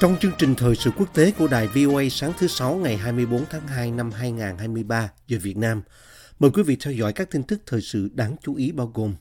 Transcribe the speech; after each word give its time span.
Trong 0.00 0.16
chương 0.20 0.32
trình 0.38 0.54
thời 0.54 0.76
sự 0.76 0.90
quốc 0.96 1.14
tế 1.14 1.32
của 1.38 1.48
đài 1.48 1.66
VOA 1.66 2.02
sáng 2.10 2.32
thứ 2.38 2.46
Sáu 2.46 2.76
ngày 2.76 2.96
24 2.96 3.44
tháng 3.50 3.66
2 3.66 3.90
năm 3.90 4.10
2023 4.10 5.10
giờ 5.26 5.38
Việt 5.42 5.56
Nam, 5.56 5.82
mời 6.38 6.50
quý 6.50 6.62
vị 6.62 6.76
theo 6.80 6.92
dõi 6.92 7.12
các 7.12 7.30
tin 7.30 7.42
tức 7.42 7.60
thời 7.66 7.80
sự 7.80 8.10
đáng 8.14 8.36
chú 8.42 8.54
ý 8.54 8.72
bao 8.72 8.92
gồm 8.94 9.14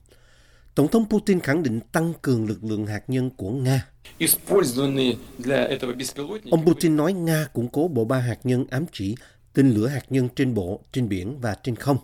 Tổng 0.75 0.87
thống 0.87 1.05
Putin 1.09 1.39
khẳng 1.39 1.63
định 1.63 1.79
tăng 1.91 2.13
cường 2.21 2.47
lực 2.47 2.63
lượng 2.63 2.85
hạt 2.85 3.03
nhân 3.07 3.29
của 3.29 3.51
Nga. 3.51 3.85
Ông 6.51 6.65
Putin 6.65 6.95
nói 6.95 7.13
Nga 7.13 7.47
củng 7.53 7.67
cố 7.67 7.87
bộ 7.87 8.05
ba 8.05 8.17
hạt 8.19 8.39
nhân 8.43 8.65
ám 8.69 8.85
chỉ 8.91 9.15
tên 9.53 9.71
lửa 9.71 9.87
hạt 9.87 10.03
nhân 10.09 10.29
trên 10.35 10.53
bộ, 10.53 10.81
trên 10.91 11.09
biển 11.09 11.39
và 11.41 11.55
trên 11.63 11.75
không. 11.75 11.97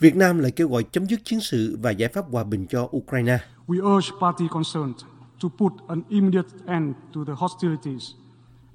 Việt 0.00 0.16
Nam 0.16 0.38
lại 0.38 0.50
kêu 0.50 0.68
gọi 0.68 0.84
chấm 0.92 1.06
dứt 1.06 1.20
chiến 1.24 1.40
sự 1.40 1.76
và 1.80 1.90
giải 1.90 2.08
pháp 2.08 2.24
hòa 2.30 2.44
bình 2.44 2.66
cho 2.70 2.88
Ukraine. 2.96 3.38
We 3.66 3.96
urge 3.96 4.08
party 4.20 4.44
concerned 4.50 5.17
to 5.42 5.48
put 5.58 5.72
an 5.88 6.02
immediate 6.08 6.48
end 6.66 6.94
to 7.14 7.20
the 7.26 7.32
hostilities 7.36 8.10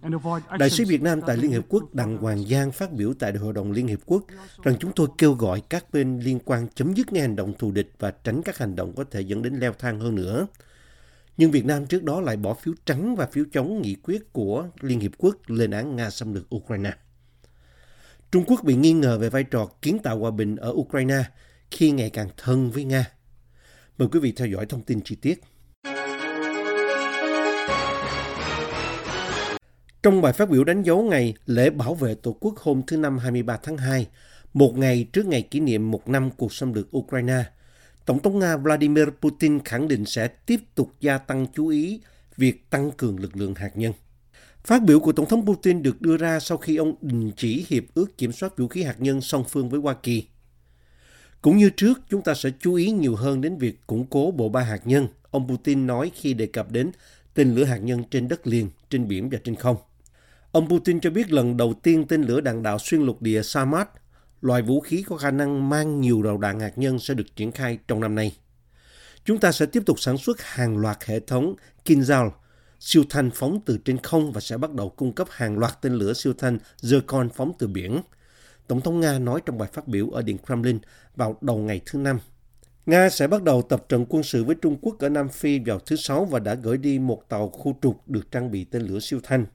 and 0.01 0.13
avoid 0.13 0.43
Đại 0.59 0.69
sứ 0.69 0.83
Việt 0.87 1.01
Nam 1.01 1.21
tại 1.27 1.37
Liên 1.37 1.51
Hiệp 1.51 1.63
Quốc 1.69 1.93
Đặng 1.95 2.17
Hoàng 2.17 2.45
Giang 2.45 2.71
phát 2.71 2.91
biểu 2.91 3.13
tại 3.19 3.31
Đại 3.31 3.43
hội 3.43 3.53
đồng 3.53 3.71
Liên 3.71 3.87
Hiệp 3.87 3.99
Quốc 4.05 4.23
rằng 4.63 4.75
chúng 4.79 4.91
tôi 4.95 5.07
kêu 5.17 5.33
gọi 5.33 5.61
các 5.69 5.85
bên 5.93 6.19
liên 6.19 6.39
quan 6.45 6.67
chấm 6.75 6.93
dứt 6.93 7.13
ngay 7.13 7.21
hành 7.21 7.35
động 7.35 7.53
thù 7.59 7.71
địch 7.71 7.91
và 7.99 8.11
tránh 8.11 8.41
các 8.45 8.57
hành 8.57 8.75
động 8.75 8.93
có 8.95 9.03
thể 9.11 9.21
dẫn 9.21 9.41
đến 9.41 9.53
leo 9.53 9.73
thang 9.73 9.99
hơn 9.99 10.15
nữa. 10.15 10.47
Nhưng 11.37 11.51
Việt 11.51 11.65
Nam 11.65 11.85
trước 11.85 12.03
đó 12.03 12.21
lại 12.21 12.37
bỏ 12.37 12.53
phiếu 12.53 12.73
trắng 12.85 13.15
và 13.15 13.25
phiếu 13.25 13.45
chống 13.51 13.81
nghị 13.81 13.95
quyết 13.95 14.33
của 14.33 14.67
Liên 14.81 14.99
Hiệp 14.99 15.11
Quốc 15.17 15.35
lên 15.47 15.71
án 15.71 15.95
Nga 15.95 16.09
xâm 16.09 16.33
lược 16.33 16.55
Ukraine. 16.55 16.93
Trung 18.31 18.43
Quốc 18.47 18.63
bị 18.63 18.75
nghi 18.75 18.93
ngờ 18.93 19.17
về 19.17 19.29
vai 19.29 19.43
trò 19.43 19.67
kiến 19.81 19.99
tạo 20.03 20.19
hòa 20.19 20.31
bình 20.31 20.55
ở 20.55 20.71
Ukraine 20.71 21.23
khi 21.71 21.91
ngày 21.91 22.09
càng 22.09 22.29
thân 22.37 22.71
với 22.71 22.83
Nga. 22.83 23.05
Mời 23.97 24.07
quý 24.11 24.19
vị 24.19 24.31
theo 24.31 24.47
dõi 24.47 24.65
thông 24.65 24.81
tin 24.81 25.01
chi 25.01 25.15
tiết. 25.15 25.41
Trong 30.03 30.21
bài 30.21 30.33
phát 30.33 30.49
biểu 30.49 30.63
đánh 30.63 30.83
dấu 30.83 31.03
ngày 31.03 31.33
lễ 31.45 31.69
bảo 31.69 31.95
vệ 31.95 32.15
Tổ 32.15 32.37
quốc 32.39 32.57
hôm 32.57 32.81
thứ 32.87 32.97
Năm 32.97 33.17
23 33.17 33.57
tháng 33.63 33.77
2, 33.77 34.07
một 34.53 34.77
ngày 34.77 35.07
trước 35.13 35.25
ngày 35.25 35.41
kỷ 35.41 35.59
niệm 35.59 35.91
một 35.91 36.09
năm 36.09 36.29
cuộc 36.37 36.53
xâm 36.53 36.73
lược 36.73 36.97
Ukraine, 36.97 37.43
Tổng 38.05 38.19
thống 38.19 38.39
Nga 38.39 38.57
Vladimir 38.57 39.07
Putin 39.21 39.59
khẳng 39.63 39.87
định 39.87 40.05
sẽ 40.05 40.27
tiếp 40.27 40.59
tục 40.75 40.93
gia 40.99 41.17
tăng 41.17 41.47
chú 41.55 41.67
ý 41.67 42.01
việc 42.37 42.69
tăng 42.69 42.91
cường 42.91 43.19
lực 43.19 43.35
lượng 43.35 43.55
hạt 43.55 43.71
nhân. 43.75 43.93
Phát 44.63 44.83
biểu 44.83 44.99
của 44.99 45.11
Tổng 45.11 45.29
thống 45.29 45.45
Putin 45.45 45.83
được 45.83 46.01
đưa 46.01 46.17
ra 46.17 46.39
sau 46.39 46.57
khi 46.57 46.75
ông 46.75 46.95
đình 47.01 47.31
chỉ 47.37 47.65
hiệp 47.69 47.83
ước 47.93 48.17
kiểm 48.17 48.31
soát 48.31 48.57
vũ 48.57 48.67
khí 48.67 48.83
hạt 48.83 48.95
nhân 49.01 49.21
song 49.21 49.43
phương 49.49 49.69
với 49.69 49.79
Hoa 49.79 49.93
Kỳ. 49.93 50.27
Cũng 51.41 51.57
như 51.57 51.69
trước, 51.69 52.01
chúng 52.09 52.21
ta 52.21 52.33
sẽ 52.33 52.49
chú 52.59 52.73
ý 52.73 52.91
nhiều 52.91 53.15
hơn 53.15 53.41
đến 53.41 53.57
việc 53.57 53.87
củng 53.87 54.05
cố 54.05 54.31
bộ 54.31 54.49
ba 54.49 54.61
hạt 54.61 54.87
nhân, 54.87 55.07
ông 55.31 55.47
Putin 55.47 55.87
nói 55.87 56.11
khi 56.15 56.33
đề 56.33 56.45
cập 56.45 56.71
đến 56.71 56.91
tên 57.33 57.55
lửa 57.55 57.63
hạt 57.63 57.77
nhân 57.77 58.03
trên 58.11 58.27
đất 58.27 58.47
liền, 58.47 58.69
trên 58.89 59.07
biển 59.07 59.29
và 59.29 59.37
trên 59.43 59.55
không. 59.55 59.77
Ông 60.53 60.69
Putin 60.69 60.99
cho 60.99 61.09
biết 61.09 61.31
lần 61.31 61.57
đầu 61.57 61.73
tiên 61.83 62.07
tên 62.07 62.21
lửa 62.21 62.41
đạn 62.41 62.63
đạo 62.63 62.79
xuyên 62.79 63.01
lục 63.01 63.21
địa 63.21 63.43
Samad, 63.43 63.87
loại 64.41 64.61
vũ 64.61 64.79
khí 64.81 65.03
có 65.07 65.17
khả 65.17 65.31
năng 65.31 65.69
mang 65.69 66.01
nhiều 66.01 66.23
đầu 66.23 66.37
đạn 66.37 66.59
hạt 66.59 66.77
nhân 66.77 66.99
sẽ 66.99 67.13
được 67.13 67.35
triển 67.35 67.51
khai 67.51 67.79
trong 67.87 67.99
năm 67.99 68.15
nay. 68.15 68.37
Chúng 69.25 69.39
ta 69.39 69.51
sẽ 69.51 69.65
tiếp 69.65 69.83
tục 69.85 69.99
sản 69.99 70.17
xuất 70.17 70.41
hàng 70.41 70.77
loạt 70.77 70.97
hệ 71.05 71.19
thống 71.19 71.55
Kinzhal, 71.85 72.29
siêu 72.79 73.03
thanh 73.09 73.31
phóng 73.33 73.59
từ 73.65 73.77
trên 73.85 73.97
không 73.97 74.31
và 74.31 74.41
sẽ 74.41 74.57
bắt 74.57 74.73
đầu 74.73 74.89
cung 74.89 75.13
cấp 75.13 75.27
hàng 75.31 75.57
loạt 75.57 75.81
tên 75.81 75.93
lửa 75.93 76.13
siêu 76.13 76.33
thanh 76.37 76.57
Zircon 76.81 77.29
phóng 77.29 77.51
từ 77.59 77.67
biển. 77.67 78.01
Tổng 78.67 78.81
thống 78.81 78.99
Nga 78.99 79.19
nói 79.19 79.41
trong 79.45 79.57
bài 79.57 79.69
phát 79.73 79.87
biểu 79.87 80.09
ở 80.09 80.21
Điện 80.21 80.37
Kremlin 80.45 80.79
vào 81.15 81.37
đầu 81.41 81.57
ngày 81.57 81.81
thứ 81.85 81.99
Năm. 81.99 82.19
Nga 82.85 83.09
sẽ 83.09 83.27
bắt 83.27 83.43
đầu 83.43 83.61
tập 83.61 83.85
trận 83.89 84.05
quân 84.09 84.23
sự 84.23 84.43
với 84.43 84.55
Trung 84.61 84.77
Quốc 84.81 84.99
ở 84.99 85.09
Nam 85.09 85.29
Phi 85.29 85.59
vào 85.59 85.79
thứ 85.79 85.95
Sáu 85.95 86.25
và 86.25 86.39
đã 86.39 86.53
gửi 86.55 86.77
đi 86.77 86.99
một 86.99 87.29
tàu 87.29 87.49
khu 87.49 87.77
trục 87.81 88.07
được 88.07 88.31
trang 88.31 88.51
bị 88.51 88.63
tên 88.63 88.81
lửa 88.81 88.99
siêu 88.99 89.19
thanh. 89.23 89.45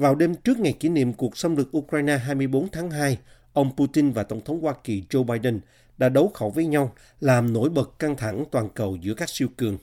Vào 0.00 0.14
đêm 0.14 0.34
trước 0.34 0.58
ngày 0.58 0.72
kỷ 0.72 0.88
niệm 0.88 1.12
cuộc 1.12 1.36
xâm 1.36 1.56
lược 1.56 1.76
Ukraine 1.76 2.18
24 2.18 2.68
tháng 2.68 2.90
2, 2.90 3.18
ông 3.52 3.76
Putin 3.76 4.10
và 4.10 4.22
Tổng 4.22 4.40
thống 4.44 4.60
Hoa 4.60 4.74
Kỳ 4.84 5.04
Joe 5.10 5.24
Biden 5.24 5.60
đã 5.98 6.08
đấu 6.08 6.28
khẩu 6.28 6.50
với 6.50 6.66
nhau, 6.66 6.94
làm 7.20 7.52
nổi 7.52 7.70
bật 7.70 7.98
căng 7.98 8.16
thẳng 8.16 8.44
toàn 8.50 8.68
cầu 8.74 8.96
giữa 8.96 9.14
các 9.14 9.28
siêu 9.28 9.48
cường. 9.56 9.78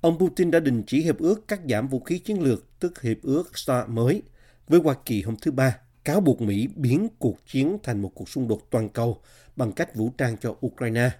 Ông 0.00 0.18
Putin 0.18 0.50
đã 0.50 0.60
đình 0.60 0.82
chỉ 0.86 1.00
hiệp 1.00 1.18
ước 1.18 1.48
cắt 1.48 1.60
giảm 1.68 1.88
vũ 1.88 2.00
khí 2.00 2.18
chiến 2.18 2.42
lược, 2.42 2.64
tức 2.80 3.02
hiệp 3.02 3.16
ước 3.22 3.58
START 3.58 3.88
mới, 3.88 4.22
với 4.68 4.80
Hoa 4.80 4.94
Kỳ 5.04 5.22
hôm 5.22 5.36
thứ 5.42 5.50
Ba, 5.50 5.78
cáo 6.04 6.20
buộc 6.20 6.40
Mỹ 6.40 6.68
biến 6.76 7.08
cuộc 7.18 7.46
chiến 7.46 7.76
thành 7.82 8.02
một 8.02 8.12
cuộc 8.14 8.28
xung 8.28 8.48
đột 8.48 8.70
toàn 8.70 8.88
cầu 8.88 9.20
bằng 9.56 9.72
cách 9.72 9.94
vũ 9.94 10.10
trang 10.18 10.36
cho 10.36 10.54
Ukraine. 10.66 11.10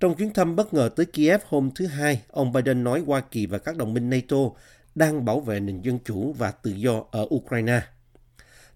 Trong 0.00 0.14
chuyến 0.14 0.32
thăm 0.32 0.56
bất 0.56 0.74
ngờ 0.74 0.90
tới 0.96 1.06
Kiev 1.06 1.40
hôm 1.48 1.70
thứ 1.74 1.86
Hai, 1.86 2.22
ông 2.28 2.52
Biden 2.52 2.84
nói 2.84 3.02
Hoa 3.06 3.20
Kỳ 3.20 3.46
và 3.46 3.58
các 3.58 3.76
đồng 3.76 3.94
minh 3.94 4.10
NATO 4.10 4.36
đang 4.96 5.24
bảo 5.24 5.40
vệ 5.40 5.60
nền 5.60 5.80
dân 5.80 5.98
chủ 6.04 6.32
và 6.32 6.50
tự 6.50 6.70
do 6.70 7.04
ở 7.10 7.26
Ukraine. 7.34 7.80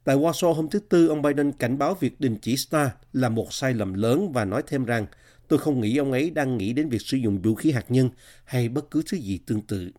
Tại 0.05 0.17
Warsaw 0.17 0.53
hôm 0.53 0.69
thứ 0.71 0.79
Tư, 0.79 1.09
ông 1.09 1.23
Biden 1.23 1.53
cảnh 1.53 1.79
báo 1.79 1.95
việc 1.95 2.21
đình 2.21 2.37
chỉ 2.43 2.57
START 2.57 2.91
là 3.13 3.29
một 3.29 3.53
sai 3.53 3.75
lầm 3.75 3.95
lớn 3.95 4.33
và 4.33 4.45
nói 4.45 4.63
thêm 4.67 4.85
rằng 4.85 5.07
tôi 5.49 5.59
không 5.59 5.81
nghĩ 5.81 5.97
ông 5.97 6.13
ấy 6.13 6.31
đang 6.31 6.59
nghĩ 6.59 6.73
đến 6.73 6.89
việc 6.89 7.03
sử 7.03 7.17
dụng 7.17 7.43
vũ 7.43 7.55
khí 7.55 7.73
hạt 7.73 7.85
nhân 7.89 8.11
hay 8.45 8.69
bất 8.69 8.91
cứ 8.91 9.03
thứ 9.11 9.17
gì 9.17 9.39
tương 9.47 9.61
tự. 9.61 9.91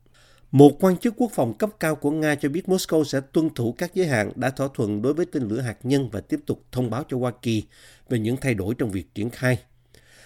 Một 0.51 0.77
quan 0.79 0.97
chức 0.97 1.13
quốc 1.17 1.31
phòng 1.33 1.53
cấp 1.53 1.69
cao 1.79 1.95
của 1.95 2.11
Nga 2.11 2.35
cho 2.35 2.49
biết 2.49 2.65
Moscow 2.65 3.03
sẽ 3.03 3.21
tuân 3.33 3.49
thủ 3.49 3.75
các 3.77 3.95
giới 3.95 4.07
hạn 4.07 4.31
đã 4.35 4.49
thỏa 4.49 4.67
thuận 4.73 5.01
đối 5.01 5.13
với 5.13 5.25
tên 5.25 5.43
lửa 5.43 5.59
hạt 5.61 5.77
nhân 5.83 6.09
và 6.09 6.21
tiếp 6.21 6.39
tục 6.45 6.63
thông 6.71 6.89
báo 6.89 7.03
cho 7.09 7.17
Hoa 7.17 7.31
Kỳ 7.41 7.63
về 8.09 8.19
những 8.19 8.38
thay 8.38 8.53
đổi 8.53 8.75
trong 8.75 8.91
việc 8.91 9.15
triển 9.15 9.29
khai. 9.29 9.59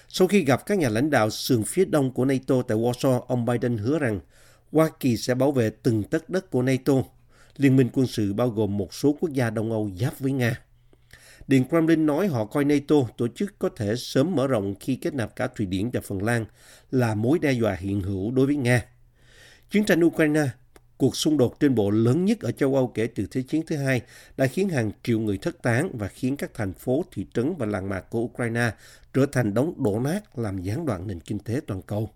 Sau 0.07 0.27
khi 0.27 0.45
gặp 0.45 0.65
các 0.65 0.77
nhà 0.77 0.89
lãnh 0.89 1.09
đạo 1.09 1.29
sườn 1.29 1.63
phía 1.63 1.85
đông 1.85 2.13
của 2.13 2.25
NATO 2.25 2.61
tại 2.67 2.77
Warsaw, 2.77 3.19
ông 3.19 3.45
Biden 3.45 3.77
hứa 3.77 3.99
rằng 3.99 4.19
Hoa 4.75 4.89
Kỳ 4.99 5.17
sẽ 5.17 5.35
bảo 5.35 5.51
vệ 5.51 5.69
từng 5.69 6.03
tất 6.03 6.29
đất 6.29 6.51
của 6.51 6.61
NATO. 6.61 6.93
Liên 7.57 7.75
minh 7.75 7.89
quân 7.93 8.07
sự 8.07 8.33
bao 8.33 8.49
gồm 8.49 8.77
một 8.77 8.93
số 8.93 9.15
quốc 9.19 9.29
gia 9.33 9.49
Đông 9.49 9.71
Âu 9.71 9.89
giáp 9.99 10.19
với 10.19 10.31
Nga. 10.31 10.61
Điện 11.47 11.63
Kremlin 11.69 12.05
nói 12.05 12.27
họ 12.27 12.45
coi 12.45 12.65
NATO, 12.65 12.95
tổ 13.17 13.27
chức 13.27 13.59
có 13.59 13.69
thể 13.75 13.95
sớm 13.95 14.35
mở 14.35 14.47
rộng 14.47 14.75
khi 14.79 14.95
kết 14.95 15.13
nạp 15.13 15.35
cả 15.35 15.47
Thụy 15.47 15.65
Điển 15.65 15.89
và 15.89 16.01
Phần 16.01 16.23
Lan, 16.23 16.45
là 16.91 17.15
mối 17.15 17.39
đe 17.39 17.51
dọa 17.51 17.73
hiện 17.73 18.01
hữu 18.01 18.31
đối 18.31 18.45
với 18.45 18.55
Nga. 18.55 18.85
Chiến 19.71 19.85
tranh 19.85 20.03
Ukraine, 20.03 20.47
cuộc 20.97 21.15
xung 21.15 21.37
đột 21.37 21.59
trên 21.59 21.75
bộ 21.75 21.89
lớn 21.89 22.25
nhất 22.25 22.39
ở 22.39 22.51
châu 22.51 22.75
Âu 22.75 22.87
kể 22.87 23.07
từ 23.07 23.25
Thế 23.31 23.41
chiến 23.41 23.63
thứ 23.67 23.75
hai, 23.75 24.01
đã 24.37 24.47
khiến 24.47 24.69
hàng 24.69 24.91
triệu 25.03 25.19
người 25.19 25.37
thất 25.37 25.61
tán 25.63 25.89
và 25.97 26.07
khiến 26.07 26.37
các 26.37 26.53
thành 26.53 26.73
phố, 26.73 27.05
thị 27.11 27.25
trấn 27.33 27.53
và 27.57 27.65
làng 27.65 27.89
mạc 27.89 28.01
của 28.09 28.19
Ukraine 28.19 28.71
trở 29.13 29.25
thành 29.31 29.53
đống 29.53 29.83
đổ 29.83 29.99
nát 29.99 30.39
làm 30.39 30.61
gián 30.61 30.85
đoạn 30.85 31.07
nền 31.07 31.19
kinh 31.19 31.39
tế 31.39 31.59
toàn 31.67 31.81
cầu. 31.81 32.09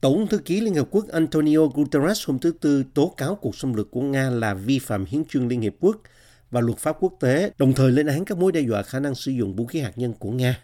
Tổng 0.00 0.26
thư 0.26 0.38
ký 0.38 0.60
Liên 0.60 0.74
Hợp 0.74 0.88
Quốc 0.90 1.04
Antonio 1.12 1.58
Guterres 1.74 2.28
hôm 2.28 2.38
thứ 2.38 2.52
Tư 2.60 2.84
tố 2.94 3.14
cáo 3.16 3.34
cuộc 3.34 3.56
xâm 3.56 3.74
lược 3.74 3.90
của 3.90 4.00
Nga 4.00 4.30
là 4.30 4.54
vi 4.54 4.78
phạm 4.78 5.04
hiến 5.04 5.24
chương 5.24 5.48
Liên 5.48 5.60
Hiệp 5.60 5.72
Quốc 5.80 5.96
và 6.50 6.60
luật 6.60 6.78
pháp 6.78 6.96
quốc 7.00 7.12
tế, 7.20 7.50
đồng 7.58 7.72
thời 7.72 7.90
lên 7.90 8.06
án 8.06 8.24
các 8.24 8.38
mối 8.38 8.52
đe 8.52 8.60
dọa 8.60 8.82
khả 8.82 9.00
năng 9.00 9.14
sử 9.14 9.32
dụng 9.32 9.56
vũ 9.56 9.66
khí 9.66 9.80
hạt 9.80 9.92
nhân 9.96 10.12
của 10.18 10.30
Nga. 10.30 10.58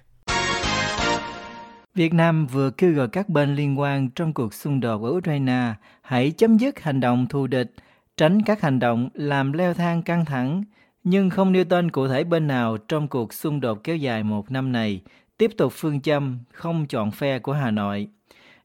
Việt 1.94 2.14
Nam 2.14 2.46
vừa 2.46 2.70
kêu 2.70 2.92
gọi 2.92 3.08
các 3.08 3.28
bên 3.28 3.54
liên 3.54 3.78
quan 3.78 4.10
trong 4.10 4.34
cuộc 4.34 4.54
xung 4.54 4.80
đột 4.80 5.02
ở 5.02 5.10
Ukraine 5.10 5.74
hãy 6.02 6.30
chấm 6.30 6.56
dứt 6.56 6.80
hành 6.80 7.00
động 7.00 7.26
thù 7.26 7.46
địch, 7.46 7.74
tránh 8.16 8.42
các 8.42 8.60
hành 8.60 8.78
động 8.78 9.08
làm 9.14 9.52
leo 9.52 9.74
thang 9.74 10.02
căng 10.02 10.24
thẳng, 10.24 10.64
nhưng 11.04 11.30
không 11.30 11.52
nêu 11.52 11.64
tên 11.64 11.90
cụ 11.90 12.08
thể 12.08 12.24
bên 12.24 12.46
nào 12.46 12.76
trong 12.76 13.08
cuộc 13.08 13.34
xung 13.34 13.60
đột 13.60 13.84
kéo 13.84 13.96
dài 13.96 14.22
một 14.22 14.50
năm 14.50 14.72
này, 14.72 15.00
tiếp 15.38 15.50
tục 15.56 15.72
phương 15.76 16.00
châm 16.00 16.38
không 16.52 16.86
chọn 16.86 17.10
phe 17.10 17.38
của 17.38 17.52
Hà 17.52 17.70
Nội. 17.70 18.08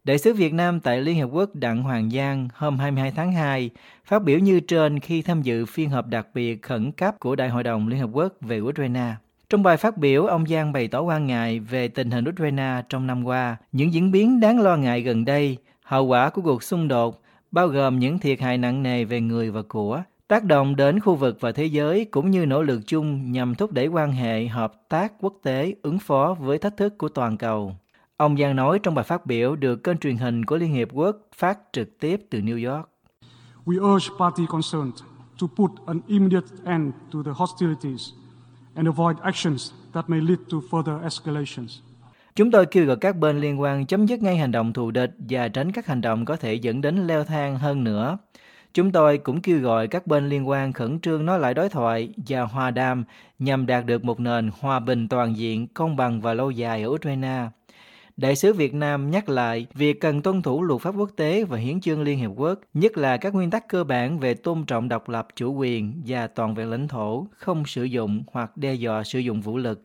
Đại 0.03 0.17
sứ 0.17 0.33
Việt 0.33 0.53
Nam 0.53 0.79
tại 0.79 1.01
Liên 1.01 1.19
Hợp 1.19 1.29
Quốc 1.31 1.55
Đặng 1.55 1.83
Hoàng 1.83 2.09
Giang 2.09 2.47
hôm 2.53 2.77
22 2.79 3.11
tháng 3.11 3.31
2 3.31 3.69
phát 4.05 4.23
biểu 4.23 4.39
như 4.39 4.59
trên 4.59 4.99
khi 4.99 5.21
tham 5.21 5.41
dự 5.41 5.65
phiên 5.65 5.89
họp 5.89 6.07
đặc 6.07 6.27
biệt 6.33 6.61
khẩn 6.61 6.91
cấp 6.91 7.19
của 7.19 7.35
Đại 7.35 7.49
hội 7.49 7.63
đồng 7.63 7.87
Liên 7.87 7.99
Hợp 7.99 8.09
Quốc 8.13 8.33
về 8.41 8.59
Ukraine. 8.59 9.13
Trong 9.49 9.63
bài 9.63 9.77
phát 9.77 9.97
biểu, 9.97 10.25
ông 10.25 10.47
Giang 10.47 10.71
bày 10.71 10.87
tỏ 10.87 11.01
quan 11.01 11.27
ngại 11.27 11.59
về 11.59 11.87
tình 11.87 12.11
hình 12.11 12.25
Ukraine 12.29 12.81
trong 12.89 13.07
năm 13.07 13.23
qua, 13.23 13.57
những 13.71 13.93
diễn 13.93 14.11
biến 14.11 14.39
đáng 14.39 14.59
lo 14.59 14.75
ngại 14.75 15.01
gần 15.01 15.25
đây, 15.25 15.57
hậu 15.83 16.05
quả 16.05 16.29
của 16.29 16.41
cuộc 16.41 16.63
xung 16.63 16.87
đột, 16.87 17.21
bao 17.51 17.67
gồm 17.67 17.99
những 17.99 18.19
thiệt 18.19 18.39
hại 18.39 18.57
nặng 18.57 18.83
nề 18.83 19.03
về 19.03 19.21
người 19.21 19.51
và 19.51 19.61
của, 19.61 20.03
tác 20.27 20.43
động 20.43 20.75
đến 20.75 20.99
khu 20.99 21.15
vực 21.15 21.37
và 21.39 21.51
thế 21.51 21.65
giới 21.65 22.05
cũng 22.05 22.31
như 22.31 22.45
nỗ 22.45 22.61
lực 22.63 22.81
chung 22.87 23.31
nhằm 23.31 23.55
thúc 23.55 23.71
đẩy 23.71 23.87
quan 23.87 24.11
hệ 24.11 24.47
hợp 24.47 24.73
tác 24.89 25.13
quốc 25.19 25.33
tế 25.43 25.73
ứng 25.81 25.99
phó 25.99 26.35
với 26.39 26.57
thách 26.57 26.77
thức 26.77 26.97
của 26.97 27.09
toàn 27.09 27.37
cầu. 27.37 27.75
Ông 28.19 28.37
Giang 28.37 28.55
nói 28.55 28.79
trong 28.79 28.95
bài 28.95 29.05
phát 29.05 29.25
biểu 29.25 29.55
được 29.55 29.83
kênh 29.83 29.97
truyền 29.97 30.17
hình 30.17 30.45
của 30.45 30.57
Liên 30.57 30.73
Hiệp 30.73 30.87
Quốc 30.93 31.17
phát 31.35 31.59
trực 31.71 31.99
tiếp 31.99 32.21
từ 32.29 32.39
New 32.39 32.73
York. 32.73 32.89
We 33.65 33.95
urge 33.95 34.07
party 34.19 34.43
concerned 34.49 34.93
to 35.41 35.47
put 35.55 35.71
an 35.85 35.99
immediate 36.07 36.47
end 36.65 36.93
to 37.13 37.19
the 37.25 37.31
hostilities 37.35 38.09
and 38.75 38.87
avoid 38.87 39.17
actions 39.21 39.71
that 39.93 40.09
may 40.09 40.21
lead 40.21 40.39
to 40.51 40.57
further 40.71 41.03
escalations. 41.03 41.79
Chúng 42.35 42.51
tôi 42.51 42.65
kêu 42.65 42.85
gọi 42.85 42.97
các 42.97 43.17
bên 43.17 43.39
liên 43.39 43.61
quan 43.61 43.85
chấm 43.85 44.05
dứt 44.05 44.21
ngay 44.21 44.37
hành 44.37 44.51
động 44.51 44.73
thù 44.73 44.91
địch 44.91 45.15
và 45.29 45.47
tránh 45.47 45.71
các 45.71 45.87
hành 45.87 46.01
động 46.01 46.25
có 46.25 46.35
thể 46.35 46.53
dẫn 46.53 46.81
đến 46.81 47.07
leo 47.07 47.23
thang 47.23 47.57
hơn 47.57 47.83
nữa. 47.83 48.17
Chúng 48.73 48.91
tôi 48.91 49.17
cũng 49.17 49.41
kêu 49.41 49.59
gọi 49.59 49.87
các 49.87 50.07
bên 50.07 50.29
liên 50.29 50.49
quan 50.49 50.73
khẩn 50.73 50.99
trương 50.99 51.25
nói 51.25 51.39
lại 51.39 51.53
đối 51.53 51.69
thoại 51.69 52.13
và 52.27 52.41
hòa 52.41 52.71
đàm 52.71 53.03
nhằm 53.39 53.65
đạt 53.65 53.85
được 53.85 54.03
một 54.03 54.19
nền 54.19 54.51
hòa 54.59 54.79
bình 54.79 55.07
toàn 55.07 55.37
diện, 55.37 55.67
công 55.67 55.95
bằng 55.95 56.21
và 56.21 56.33
lâu 56.33 56.51
dài 56.51 56.83
ở 56.83 56.89
Ukraine. 56.89 57.49
Đại 58.21 58.35
sứ 58.35 58.53
Việt 58.53 58.73
Nam 58.73 59.11
nhắc 59.11 59.29
lại 59.29 59.67
việc 59.73 60.01
cần 60.01 60.21
tuân 60.21 60.41
thủ 60.41 60.63
luật 60.63 60.81
pháp 60.81 60.95
quốc 60.97 61.09
tế 61.15 61.43
và 61.43 61.57
hiến 61.57 61.81
chương 61.81 62.01
Liên 62.01 62.19
Hiệp 62.19 62.31
Quốc, 62.35 62.59
nhất 62.73 62.97
là 62.97 63.17
các 63.17 63.33
nguyên 63.33 63.49
tắc 63.49 63.67
cơ 63.67 63.83
bản 63.83 64.19
về 64.19 64.33
tôn 64.33 64.65
trọng 64.65 64.89
độc 64.89 65.09
lập, 65.09 65.27
chủ 65.35 65.53
quyền 65.53 66.01
và 66.07 66.27
toàn 66.27 66.55
vẹn 66.55 66.69
lãnh 66.69 66.87
thổ, 66.87 67.27
không 67.31 67.65
sử 67.65 67.83
dụng 67.83 68.23
hoặc 68.31 68.57
đe 68.57 68.73
dọa 68.73 69.03
sử 69.03 69.19
dụng 69.19 69.41
vũ 69.41 69.57
lực. 69.57 69.83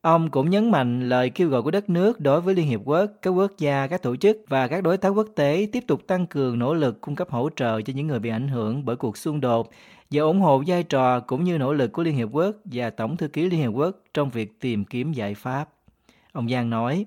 Ông 0.00 0.30
cũng 0.30 0.50
nhấn 0.50 0.70
mạnh 0.70 1.08
lời 1.08 1.30
kêu 1.30 1.48
gọi 1.48 1.62
của 1.62 1.70
đất 1.70 1.90
nước 1.90 2.20
đối 2.20 2.40
với 2.40 2.54
Liên 2.54 2.66
Hiệp 2.66 2.80
Quốc, 2.84 3.10
các 3.22 3.30
quốc 3.30 3.52
gia, 3.58 3.86
các 3.86 4.02
tổ 4.02 4.16
chức 4.16 4.36
và 4.48 4.68
các 4.68 4.82
đối 4.82 4.96
tác 4.96 5.08
quốc 5.08 5.28
tế 5.36 5.68
tiếp 5.72 5.84
tục 5.86 6.06
tăng 6.06 6.26
cường 6.26 6.58
nỗ 6.58 6.74
lực 6.74 7.00
cung 7.00 7.16
cấp 7.16 7.30
hỗ 7.30 7.50
trợ 7.56 7.80
cho 7.80 7.92
những 7.96 8.06
người 8.06 8.18
bị 8.18 8.30
ảnh 8.30 8.48
hưởng 8.48 8.84
bởi 8.84 8.96
cuộc 8.96 9.16
xung 9.16 9.40
đột 9.40 9.70
và 10.10 10.22
ủng 10.22 10.40
hộ 10.40 10.62
vai 10.66 10.82
trò 10.82 11.20
cũng 11.20 11.44
như 11.44 11.58
nỗ 11.58 11.72
lực 11.72 11.92
của 11.92 12.02
Liên 12.02 12.16
Hiệp 12.16 12.28
Quốc 12.32 12.56
và 12.64 12.90
Tổng 12.90 13.16
thư 13.16 13.28
ký 13.28 13.50
Liên 13.50 13.60
Hiệp 13.60 13.72
Quốc 13.74 13.96
trong 14.14 14.30
việc 14.30 14.60
tìm 14.60 14.84
kiếm 14.84 15.12
giải 15.12 15.34
pháp. 15.34 15.68
Ông 16.32 16.48
Giang 16.48 16.70
nói, 16.70 17.04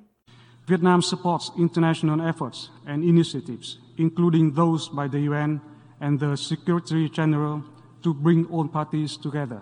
Vietnam 0.67 1.01
supports 1.01 1.51
international 1.57 2.19
efforts 2.19 2.69
and 2.85 3.03
initiatives, 3.03 3.77
including 3.97 4.55
those 4.55 4.89
by 4.93 5.07
the 5.11 5.19
UN 5.29 5.59
and 5.99 6.21
the 6.21 6.35
Secretary 6.35 7.09
General, 7.17 7.59
to 8.03 8.13
bring 8.23 8.45
all 8.51 8.67
parties 8.73 9.19
together. 9.23 9.59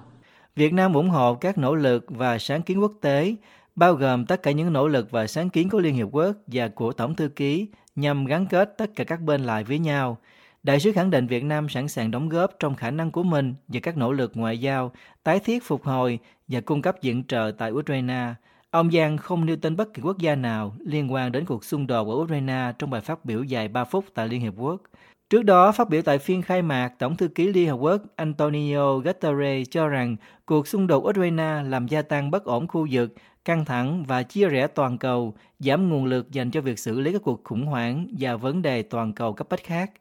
Việt 0.55 0.73
Nam 0.73 0.93
ủng 0.93 1.09
hộ 1.09 1.35
các 1.35 1.57
nỗ 1.57 1.75
lực 1.75 2.05
và 2.09 2.37
sáng 2.37 2.61
kiến 2.61 2.81
quốc 2.81 2.93
tế, 3.01 3.35
bao 3.75 3.93
gồm 3.93 4.25
tất 4.25 4.43
cả 4.43 4.51
những 4.51 4.73
nỗ 4.73 4.87
lực 4.87 5.11
và 5.11 5.27
sáng 5.27 5.49
kiến 5.49 5.69
của 5.69 5.79
Liên 5.79 5.95
Hiệp 5.95 6.07
Quốc 6.11 6.31
và 6.47 6.67
của 6.67 6.91
Tổng 6.91 7.15
thư 7.15 7.27
ký 7.27 7.67
nhằm 7.95 8.25
gắn 8.25 8.45
kết 8.45 8.77
tất 8.77 8.91
cả 8.95 9.03
các 9.03 9.21
bên 9.21 9.41
lại 9.41 9.63
với 9.63 9.79
nhau. 9.79 10.17
Đại 10.63 10.79
sứ 10.79 10.91
khẳng 10.91 11.09
định 11.09 11.27
Việt 11.27 11.43
Nam 11.43 11.69
sẵn 11.69 11.87
sàng 11.87 12.11
đóng 12.11 12.29
góp 12.29 12.51
trong 12.59 12.75
khả 12.75 12.91
năng 12.91 13.11
của 13.11 13.23
mình 13.23 13.55
và 13.67 13.79
các 13.83 13.97
nỗ 13.97 14.11
lực 14.11 14.31
ngoại 14.35 14.59
giao, 14.59 14.91
tái 15.23 15.39
thiết 15.39 15.63
phục 15.63 15.83
hồi 15.83 16.19
và 16.47 16.61
cung 16.61 16.81
cấp 16.81 16.95
viện 17.01 17.23
trợ 17.27 17.51
tại 17.57 17.71
Ukraine. 17.71 18.33
Ông 18.71 18.92
Giang 18.92 19.18
không 19.18 19.45
nêu 19.45 19.56
tên 19.56 19.75
bất 19.75 19.94
kỳ 19.94 20.01
quốc 20.01 20.18
gia 20.18 20.36
nào 20.36 20.75
liên 20.80 21.13
quan 21.13 21.31
đến 21.31 21.45
cuộc 21.45 21.66
xung 21.66 21.88
đột 21.88 22.07
ở 22.07 22.16
Ukraine 22.16 22.74
trong 22.80 22.89
bài 22.89 23.01
phát 23.01 23.25
biểu 23.25 23.44
dài 23.44 23.68
3 23.68 23.83
phút 23.83 24.06
tại 24.13 24.27
Liên 24.27 24.42
Hiệp 24.42 24.54
Quốc. 24.57 24.81
Trước 25.30 25.44
đó, 25.44 25.71
phát 25.71 25.89
biểu 25.89 26.01
tại 26.01 26.18
phiên 26.18 26.42
khai 26.42 26.62
mạc, 26.62 26.89
Tổng 27.00 27.16
thư 27.16 27.27
ký 27.27 27.48
Liên 27.48 27.69
Hợp 27.69 27.75
Quốc 27.75 28.01
Antonio 28.16 28.98
Guterres 28.98 29.68
cho 29.71 29.88
rằng 29.88 30.16
cuộc 30.45 30.68
xung 30.68 30.88
đột 30.88 31.04
Ukraine 31.07 31.63
làm 31.66 31.88
gia 31.88 32.01
tăng 32.01 32.31
bất 32.31 32.44
ổn 32.44 32.68
khu 32.68 32.88
vực, 32.92 33.13
căng 33.45 33.66
thẳng 33.66 34.04
và 34.04 34.24
chia 34.24 34.48
rẽ 34.48 34.68
toàn 34.68 34.98
cầu, 34.98 35.33
giảm 35.60 35.89
nguồn 35.89 36.06
lực 36.06 36.31
dành 36.31 36.51
cho 36.51 36.62
việc 36.62 36.80
xử 36.80 37.00
lý 37.00 37.13
các 37.13 37.21
cuộc 37.24 37.44
khủng 37.44 37.66
hoảng 37.66 38.07
và 38.19 38.36
vấn 38.36 38.62
đề 38.62 38.83
toàn 38.83 39.13
cầu 39.13 39.33
cấp 39.33 39.48
bách 39.50 39.63
khác, 39.63 39.92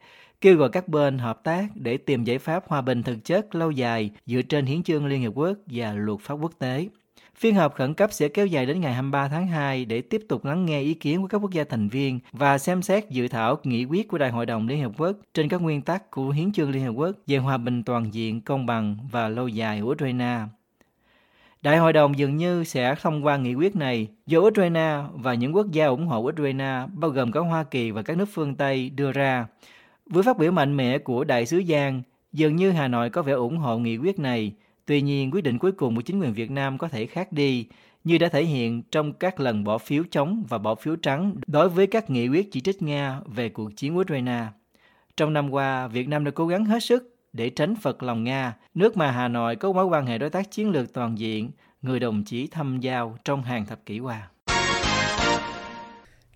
kêu 0.41 0.57
gọi 0.57 0.69
các 0.69 0.89
bên 0.89 1.19
hợp 1.19 1.45
tác 1.45 1.67
để 1.75 1.97
tìm 1.97 2.25
giải 2.25 2.39
pháp 2.39 2.69
hòa 2.69 2.81
bình 2.81 3.03
thực 3.03 3.25
chất 3.25 3.55
lâu 3.55 3.71
dài 3.71 4.11
dựa 4.27 4.43
trên 4.43 4.67
hiến 4.67 4.83
chương 4.83 5.07
Liên 5.07 5.21
Hiệp 5.21 5.33
Quốc 5.35 5.59
và 5.67 5.93
luật 5.93 6.21
pháp 6.21 6.35
quốc 6.35 6.53
tế. 6.59 6.89
Phiên 7.39 7.55
họp 7.55 7.75
khẩn 7.75 7.95
cấp 7.95 8.13
sẽ 8.13 8.29
kéo 8.29 8.47
dài 8.47 8.67
đến 8.67 8.81
ngày 8.81 8.93
23 8.93 9.29
tháng 9.29 9.47
2 9.47 9.85
để 9.85 10.01
tiếp 10.01 10.23
tục 10.29 10.45
lắng 10.45 10.67
nghe 10.67 10.81
ý 10.81 10.95
kiến 10.95 11.23
của 11.23 11.29
các 11.29 11.39
quốc 11.39 11.51
gia 11.51 11.65
thành 11.65 11.89
viên 11.89 12.21
và 12.33 12.59
xem 12.59 12.83
xét 12.83 13.11
dự 13.11 13.29
thảo 13.29 13.59
nghị 13.65 13.85
quyết 13.85 14.09
của 14.09 14.19
Đại 14.19 14.31
hội 14.31 14.47
đồng 14.47 14.69
Liên 14.69 14.83
Hợp 14.83 14.93
Quốc 14.99 15.17
trên 15.35 15.49
các 15.49 15.63
nguyên 15.63 15.83
tắc 15.83 16.11
của 16.11 16.31
Hiến 16.31 16.53
chương 16.53 16.71
Liên 16.71 16.85
Hợp 16.85 16.93
Quốc 16.93 17.17
về 17.27 17.37
hòa 17.37 17.59
bình 17.59 17.83
toàn 17.83 18.15
diện, 18.15 18.41
công 18.41 18.67
bằng 18.67 18.97
và 19.11 19.29
lâu 19.29 19.49
dài 19.49 19.81
của 19.81 19.91
Ukraine. 19.91 20.41
Đại 21.63 21.79
hội 21.79 21.93
đồng 21.93 22.19
dường 22.19 22.37
như 22.37 22.65
sẽ 22.65 22.95
thông 23.03 23.27
qua 23.27 23.37
nghị 23.37 23.55
quyết 23.55 23.77
này 23.77 24.09
do 24.27 24.39
Ukraine 24.39 24.97
và 25.15 25.35
những 25.35 25.57
quốc 25.57 25.67
gia 25.71 25.87
ủng 25.87 26.07
hộ 26.07 26.19
Ukraine 26.19 26.87
bao 26.93 27.11
gồm 27.11 27.33
cả 27.33 27.41
Hoa 27.41 27.65
Kỳ 27.65 27.91
và 27.91 28.03
các 28.03 28.17
nước 28.17 28.29
phương 28.33 28.55
Tây 28.55 28.91
đưa 28.91 29.13
ra. 29.13 29.47
Với 30.07 30.23
phát 30.23 30.39
biểu 30.39 30.53
mạnh 30.53 30.77
mẽ 30.77 30.99
của 30.99 31.25
Đại 31.25 31.47
sứ 31.47 31.63
Giang, 31.69 32.03
dường 32.33 32.57
như 32.57 32.71
Hà 32.71 32.89
Nội 32.89 33.11
có 33.11 33.23
vẻ 33.23 33.33
ủng 33.33 33.59
hộ 33.59 33.79
nghị 33.79 33.97
quyết 33.97 34.19
này– 34.19 34.53
Tuy 34.89 35.03
nhiên, 35.03 35.31
quyết 35.31 35.45
định 35.45 35.59
cuối 35.59 35.73
cùng 35.73 35.97
của 35.97 36.03
chính 36.03 36.21
quyền 36.21 36.33
Việt 36.33 36.51
Nam 36.51 36.79
có 36.79 36.89
thể 36.89 37.07
khác 37.07 37.33
đi, 37.33 37.67
như 38.05 38.19
đã 38.19 38.29
thể 38.29 38.45
hiện 38.45 38.83
trong 38.83 39.13
các 39.13 39.41
lần 39.41 39.65
bỏ 39.65 39.79
phiếu 39.79 40.05
chống 40.11 40.45
và 40.49 40.59
bỏ 40.59 40.75
phiếu 40.75 40.97
trắng 40.97 41.35
đối 41.47 41.69
với 41.69 41.87
các 41.87 42.11
nghị 42.11 42.29
quyết 42.29 42.53
chỉ 42.53 42.61
trích 42.61 42.83
Nga 42.83 43.21
về 43.27 43.49
cuộc 43.49 43.77
chiến 43.77 43.99
Ukraine. 43.99 44.47
Trong 45.17 45.33
năm 45.33 45.51
qua, 45.51 45.89
Việt 45.89 46.09
Nam 46.09 46.25
đã 46.25 46.31
cố 46.31 46.47
gắng 46.47 46.65
hết 46.65 46.83
sức 46.83 47.17
để 47.33 47.51
tránh 47.51 47.75
phật 47.77 48.03
lòng 48.03 48.25
Nga, 48.25 48.55
nước 48.75 48.97
mà 48.97 49.11
Hà 49.11 49.29
Nội 49.29 49.57
có 49.57 49.73
mối 49.73 49.85
quan 49.85 50.07
hệ 50.07 50.19
đối 50.19 50.31
tác 50.31 50.51
chiến 50.51 50.71
lược 50.71 50.93
toàn 50.93 51.19
diện, 51.19 51.51
người 51.83 52.01
đồng 52.01 52.25
chí 52.25 52.47
thâm 52.47 52.81
giao 52.81 53.19
trong 53.25 53.43
hàng 53.43 53.67
thập 53.67 53.87
kỷ 53.87 53.99
qua. 53.99 54.29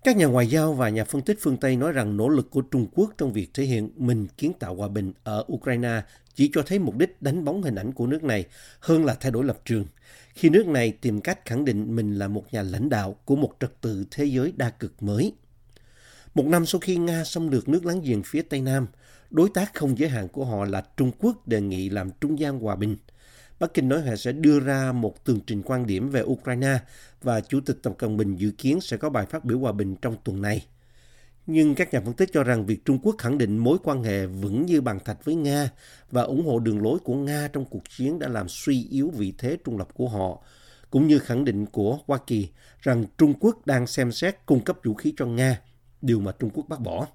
Các 0.03 0.17
nhà 0.17 0.25
ngoại 0.25 0.47
giao 0.47 0.73
và 0.73 0.89
nhà 0.89 1.03
phân 1.03 1.21
tích 1.21 1.37
phương 1.41 1.57
Tây 1.57 1.75
nói 1.75 1.91
rằng 1.91 2.17
nỗ 2.17 2.29
lực 2.29 2.51
của 2.51 2.61
Trung 2.61 2.87
Quốc 2.93 3.13
trong 3.17 3.33
việc 3.33 3.49
thể 3.53 3.63
hiện 3.63 3.89
mình 3.95 4.27
kiến 4.37 4.53
tạo 4.59 4.75
hòa 4.75 4.87
bình 4.87 5.13
ở 5.23 5.45
Ukraine 5.53 6.01
chỉ 6.35 6.49
cho 6.53 6.63
thấy 6.65 6.79
mục 6.79 6.97
đích 6.97 7.21
đánh 7.21 7.45
bóng 7.45 7.63
hình 7.63 7.75
ảnh 7.75 7.91
của 7.91 8.07
nước 8.07 8.23
này 8.23 8.45
hơn 8.79 9.05
là 9.05 9.15
thay 9.19 9.31
đổi 9.31 9.43
lập 9.43 9.59
trường, 9.65 9.85
khi 10.33 10.49
nước 10.49 10.67
này 10.67 10.91
tìm 10.91 11.21
cách 11.21 11.45
khẳng 11.45 11.65
định 11.65 11.95
mình 11.95 12.19
là 12.19 12.27
một 12.27 12.43
nhà 12.51 12.61
lãnh 12.61 12.89
đạo 12.89 13.15
của 13.25 13.35
một 13.35 13.53
trật 13.59 13.81
tự 13.81 14.05
thế 14.11 14.25
giới 14.25 14.53
đa 14.57 14.69
cực 14.69 15.03
mới. 15.03 15.33
Một 16.35 16.45
năm 16.45 16.65
sau 16.65 16.79
khi 16.79 16.95
Nga 16.95 17.23
xâm 17.23 17.47
lược 17.47 17.69
nước 17.69 17.85
láng 17.85 18.01
giềng 18.01 18.23
phía 18.23 18.41
Tây 18.41 18.61
Nam, 18.61 18.87
đối 19.29 19.49
tác 19.49 19.73
không 19.73 19.97
giới 19.97 20.09
hạn 20.09 20.27
của 20.27 20.45
họ 20.45 20.65
là 20.65 20.83
Trung 20.97 21.11
Quốc 21.19 21.47
đề 21.47 21.61
nghị 21.61 21.89
làm 21.89 22.09
trung 22.21 22.39
gian 22.39 22.59
hòa 22.59 22.75
bình. 22.75 22.97
Bắc 23.59 23.73
Kinh 23.73 23.89
nói 23.89 24.01
họ 24.01 24.15
sẽ 24.15 24.31
đưa 24.31 24.59
ra 24.59 24.91
một 24.91 25.25
tường 25.25 25.39
trình 25.47 25.61
quan 25.65 25.87
điểm 25.87 26.09
về 26.09 26.21
Ukraine 26.21 26.79
và 27.21 27.41
Chủ 27.41 27.59
tịch 27.65 27.77
Tập 27.83 27.93
Cận 27.97 28.17
Bình 28.17 28.35
dự 28.35 28.51
kiến 28.51 28.81
sẽ 28.81 28.97
có 28.97 29.09
bài 29.09 29.25
phát 29.25 29.45
biểu 29.45 29.59
hòa 29.59 29.71
bình 29.71 29.95
trong 29.95 30.15
tuần 30.23 30.41
này. 30.41 30.65
Nhưng 31.47 31.75
các 31.75 31.93
nhà 31.93 32.01
phân 32.01 32.13
tích 32.13 32.29
cho 32.33 32.43
rằng 32.43 32.65
việc 32.65 32.85
Trung 32.85 32.99
Quốc 33.03 33.15
khẳng 33.17 33.37
định 33.37 33.57
mối 33.57 33.77
quan 33.83 34.03
hệ 34.03 34.25
vững 34.25 34.65
như 34.65 34.81
bàn 34.81 34.99
thạch 35.05 35.25
với 35.25 35.35
Nga 35.35 35.69
và 36.11 36.21
ủng 36.21 36.45
hộ 36.45 36.59
đường 36.59 36.81
lối 36.81 36.99
của 36.99 37.15
Nga 37.15 37.47
trong 37.53 37.65
cuộc 37.65 37.83
chiến 37.97 38.19
đã 38.19 38.27
làm 38.27 38.49
suy 38.49 38.87
yếu 38.89 39.09
vị 39.09 39.33
thế 39.37 39.57
trung 39.65 39.77
lập 39.77 39.87
của 39.93 40.09
họ, 40.09 40.41
cũng 40.89 41.07
như 41.07 41.19
khẳng 41.19 41.45
định 41.45 41.65
của 41.65 41.99
Hoa 42.07 42.17
Kỳ 42.27 42.49
rằng 42.79 43.05
Trung 43.17 43.33
Quốc 43.39 43.65
đang 43.65 43.87
xem 43.87 44.11
xét 44.11 44.45
cung 44.45 44.63
cấp 44.63 44.77
vũ 44.83 44.93
khí 44.93 45.13
cho 45.17 45.25
Nga, 45.25 45.61
điều 46.01 46.19
mà 46.19 46.31
Trung 46.31 46.49
Quốc 46.53 46.69
bác 46.69 46.79
bỏ. 46.79 47.07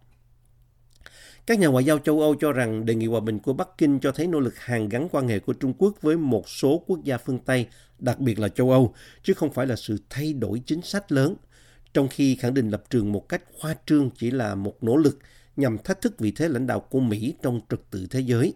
Các 1.49 1.59
nhà 1.59 1.67
ngoại 1.67 1.85
giao 1.85 1.99
châu 1.99 2.21
Âu 2.21 2.35
cho 2.35 2.53
rằng 2.53 2.87
đề 2.87 2.95
nghị 2.95 3.07
hòa 3.07 3.21
bình 3.21 3.39
của 3.39 3.53
Bắc 3.53 3.69
Kinh 3.79 4.01
cho 4.01 4.13
thấy 4.13 4.27
nỗ 4.27 4.41
lực 4.41 4.59
hàn 4.59 4.89
gắn 4.89 5.09
quan 5.13 5.29
hệ 5.29 5.39
của 5.39 5.53
Trung 5.53 5.73
Quốc 5.79 6.03
với 6.03 6.17
một 6.17 6.49
số 6.49 6.83
quốc 6.87 7.05
gia 7.05 7.19
phương 7.19 7.39
Tây, 7.39 7.67
đặc 7.99 8.19
biệt 8.19 8.39
là 8.39 8.49
châu 8.49 8.71
Âu, 8.71 8.95
chứ 9.23 9.35
không 9.35 9.53
phải 9.53 9.67
là 9.67 9.77
sự 9.77 9.99
thay 10.11 10.33
đổi 10.33 10.63
chính 10.67 10.83
sách 10.83 11.13
lớn 11.13 11.35
trong 11.95 12.09
khi 12.09 12.37
khẳng 12.37 12.55
định 12.55 12.69
lập 12.69 12.85
trường 12.91 13.13
một 13.13 13.29
cách 13.29 13.43
khoa 13.59 13.75
trương 13.87 14.11
chỉ 14.11 14.31
là 14.31 14.55
một 14.55 14.75
nỗ 14.81 14.97
lực 14.97 15.19
nhằm 15.57 15.79
thách 15.79 16.01
thức 16.01 16.19
vị 16.19 16.33
thế 16.37 16.49
lãnh 16.49 16.67
đạo 16.67 16.81
của 16.81 17.01
Mỹ 17.01 17.35
trong 17.43 17.61
trật 17.71 17.81
tự 17.91 18.07
thế 18.11 18.21
giới. 18.21 18.55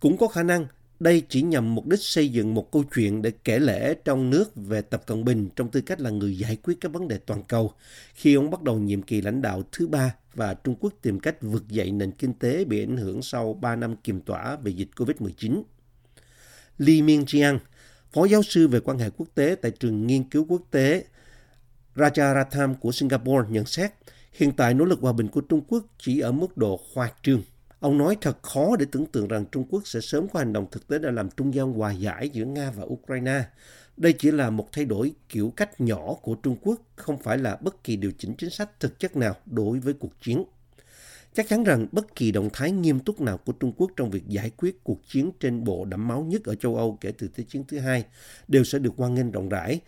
Cũng 0.00 0.16
có 0.16 0.28
khả 0.28 0.42
năng 0.42 0.66
đây 1.00 1.22
chỉ 1.28 1.42
nhằm 1.42 1.74
mục 1.74 1.86
đích 1.86 2.00
xây 2.00 2.28
dựng 2.28 2.54
một 2.54 2.72
câu 2.72 2.84
chuyện 2.94 3.22
để 3.22 3.32
kể 3.44 3.58
lễ 3.58 3.94
trong 4.04 4.30
nước 4.30 4.56
về 4.56 4.82
Tập 4.82 5.02
Cận 5.06 5.24
Bình 5.24 5.48
trong 5.56 5.70
tư 5.70 5.80
cách 5.80 6.00
là 6.00 6.10
người 6.10 6.38
giải 6.38 6.56
quyết 6.62 6.80
các 6.80 6.92
vấn 6.92 7.08
đề 7.08 7.18
toàn 7.18 7.42
cầu 7.42 7.72
khi 8.14 8.34
ông 8.34 8.50
bắt 8.50 8.62
đầu 8.62 8.78
nhiệm 8.78 9.02
kỳ 9.02 9.20
lãnh 9.20 9.42
đạo 9.42 9.62
thứ 9.72 9.86
ba 9.86 10.14
và 10.34 10.54
Trung 10.54 10.76
Quốc 10.80 10.92
tìm 11.02 11.20
cách 11.20 11.42
vực 11.42 11.68
dậy 11.68 11.90
nền 11.90 12.10
kinh 12.10 12.32
tế 12.32 12.64
bị 12.64 12.82
ảnh 12.82 12.96
hưởng 12.96 13.22
sau 13.22 13.54
3 13.54 13.76
năm 13.76 13.96
kiềm 13.96 14.20
tỏa 14.20 14.56
về 14.56 14.70
dịch 14.70 14.88
COVID-19. 14.96 15.62
Li 16.78 17.02
Mingjiang, 17.02 17.58
phó 18.12 18.24
giáo 18.24 18.42
sư 18.42 18.68
về 18.68 18.80
quan 18.80 18.98
hệ 18.98 19.10
quốc 19.10 19.26
tế 19.34 19.56
tại 19.62 19.70
trường 19.70 20.06
nghiên 20.06 20.24
cứu 20.24 20.46
quốc 20.48 20.62
tế 20.70 21.04
Rajaratham 21.96 22.74
của 22.74 22.92
Singapore 22.92 23.48
nhận 23.48 23.66
xét 23.66 23.92
hiện 24.32 24.52
tại 24.52 24.74
nỗ 24.74 24.84
lực 24.84 25.00
hòa 25.00 25.12
bình 25.12 25.28
của 25.28 25.40
Trung 25.40 25.60
Quốc 25.68 25.84
chỉ 25.98 26.20
ở 26.20 26.32
mức 26.32 26.56
độ 26.56 26.80
khoa 26.94 27.10
trương. 27.22 27.42
Ông 27.84 27.98
nói 27.98 28.16
thật 28.20 28.42
khó 28.42 28.76
để 28.76 28.86
tưởng 28.92 29.06
tượng 29.06 29.28
rằng 29.28 29.44
Trung 29.52 29.64
Quốc 29.70 29.86
sẽ 29.86 30.00
sớm 30.00 30.28
có 30.28 30.38
hành 30.38 30.52
động 30.52 30.66
thực 30.70 30.88
tế 30.88 30.98
để 30.98 31.10
làm 31.10 31.30
trung 31.30 31.54
gian 31.54 31.72
hòa 31.72 31.92
giải 31.92 32.28
giữa 32.28 32.44
Nga 32.44 32.70
và 32.70 32.82
Ukraine. 32.86 33.44
Đây 33.96 34.12
chỉ 34.12 34.30
là 34.30 34.50
một 34.50 34.68
thay 34.72 34.84
đổi 34.84 35.12
kiểu 35.28 35.52
cách 35.56 35.80
nhỏ 35.80 36.14
của 36.22 36.34
Trung 36.34 36.56
Quốc, 36.62 36.80
không 36.96 37.18
phải 37.18 37.38
là 37.38 37.56
bất 37.60 37.84
kỳ 37.84 37.96
điều 37.96 38.12
chỉnh 38.18 38.34
chính 38.38 38.50
sách 38.50 38.80
thực 38.80 38.98
chất 38.98 39.16
nào 39.16 39.36
đối 39.46 39.78
với 39.78 39.94
cuộc 39.94 40.20
chiến. 40.20 40.44
Chắc 41.34 41.48
chắn 41.48 41.64
rằng 41.64 41.86
bất 41.92 42.16
kỳ 42.16 42.32
động 42.32 42.48
thái 42.52 42.70
nghiêm 42.70 43.00
túc 43.00 43.20
nào 43.20 43.38
của 43.38 43.52
Trung 43.52 43.72
Quốc 43.76 43.90
trong 43.96 44.10
việc 44.10 44.28
giải 44.28 44.50
quyết 44.56 44.84
cuộc 44.84 45.00
chiến 45.08 45.30
trên 45.40 45.64
bộ 45.64 45.84
đẫm 45.84 46.08
máu 46.08 46.22
nhất 46.22 46.44
ở 46.44 46.54
châu 46.54 46.76
Âu 46.76 46.98
kể 47.00 47.12
từ 47.18 47.28
Thế 47.34 47.44
chiến 47.48 47.64
thứ 47.68 47.78
hai 47.78 48.04
đều 48.48 48.64
sẽ 48.64 48.78
được 48.78 48.92
hoan 48.96 49.14
nghênh 49.14 49.30
rộng 49.30 49.48
rãi. 49.48 49.80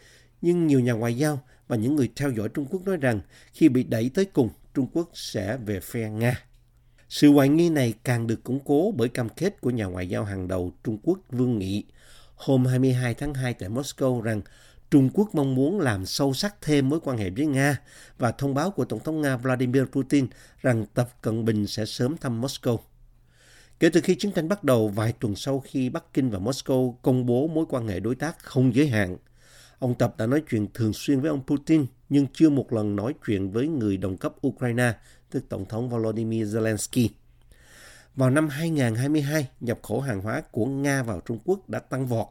Nhưng 0.42 0.66
nhiều 0.66 0.80
nhà 0.80 0.92
ngoại 0.92 1.16
giao 1.16 1.40
và 1.68 1.76
những 1.76 1.96
người 1.96 2.10
theo 2.16 2.30
dõi 2.30 2.48
Trung 2.48 2.66
Quốc 2.70 2.82
nói 2.86 2.96
rằng 2.96 3.20
khi 3.52 3.68
bị 3.68 3.84
đẩy 3.84 4.10
tới 4.14 4.24
cùng, 4.24 4.48
Trung 4.74 4.86
Quốc 4.92 5.10
sẽ 5.14 5.56
về 5.56 5.80
phe 5.80 6.10
Nga. 6.10 6.46
Sự 7.08 7.32
hoài 7.32 7.48
nghi 7.48 7.70
này 7.70 7.94
càng 8.04 8.26
được 8.26 8.44
củng 8.44 8.60
cố 8.64 8.92
bởi 8.96 9.08
cam 9.08 9.28
kết 9.28 9.60
của 9.60 9.70
nhà 9.70 9.84
ngoại 9.84 10.08
giao 10.08 10.24
hàng 10.24 10.48
đầu 10.48 10.72
Trung 10.84 10.98
Quốc 11.02 11.18
Vương 11.30 11.58
Nghị 11.58 11.84
hôm 12.34 12.66
22 12.66 13.14
tháng 13.14 13.34
2 13.34 13.54
tại 13.54 13.68
Moscow 13.68 14.20
rằng 14.20 14.40
Trung 14.90 15.10
Quốc 15.14 15.34
mong 15.34 15.54
muốn 15.54 15.80
làm 15.80 16.06
sâu 16.06 16.34
sắc 16.34 16.54
thêm 16.62 16.88
mối 16.88 17.00
quan 17.00 17.18
hệ 17.18 17.30
với 17.30 17.46
Nga 17.46 17.80
và 18.18 18.32
thông 18.32 18.54
báo 18.54 18.70
của 18.70 18.84
Tổng 18.84 19.00
thống 19.00 19.22
Nga 19.22 19.36
Vladimir 19.36 19.84
Putin 19.84 20.26
rằng 20.62 20.86
Tập 20.94 21.08
Cận 21.22 21.44
Bình 21.44 21.66
sẽ 21.66 21.86
sớm 21.86 22.16
thăm 22.16 22.42
Moscow. 22.42 22.78
Kể 23.80 23.88
từ 23.88 24.00
khi 24.00 24.14
chiến 24.14 24.32
tranh 24.32 24.48
bắt 24.48 24.64
đầu 24.64 24.88
vài 24.88 25.12
tuần 25.12 25.36
sau 25.36 25.60
khi 25.60 25.88
Bắc 25.88 26.14
Kinh 26.14 26.30
và 26.30 26.38
Moscow 26.38 26.92
công 27.02 27.26
bố 27.26 27.46
mối 27.46 27.64
quan 27.68 27.88
hệ 27.88 28.00
đối 28.00 28.14
tác 28.14 28.38
không 28.38 28.74
giới 28.74 28.88
hạn, 28.88 29.16
ông 29.78 29.94
Tập 29.94 30.14
đã 30.18 30.26
nói 30.26 30.42
chuyện 30.50 30.66
thường 30.74 30.92
xuyên 30.92 31.20
với 31.20 31.30
ông 31.30 31.46
Putin 31.46 31.86
nhưng 32.08 32.26
chưa 32.32 32.50
một 32.50 32.72
lần 32.72 32.96
nói 32.96 33.14
chuyện 33.26 33.50
với 33.50 33.68
người 33.68 33.96
đồng 33.96 34.16
cấp 34.16 34.34
Ukraine, 34.46 34.92
tức 35.30 35.44
Tổng 35.48 35.64
thống 35.64 35.88
Volodymyr 35.88 36.56
Zelensky. 36.56 37.08
Vào 38.16 38.30
năm 38.30 38.48
2022, 38.48 39.48
nhập 39.60 39.78
khẩu 39.82 40.00
hàng 40.00 40.20
hóa 40.20 40.42
của 40.50 40.66
Nga 40.66 41.02
vào 41.02 41.20
Trung 41.20 41.38
Quốc 41.44 41.68
đã 41.68 41.78
tăng 41.78 42.06
vọt, 42.06 42.26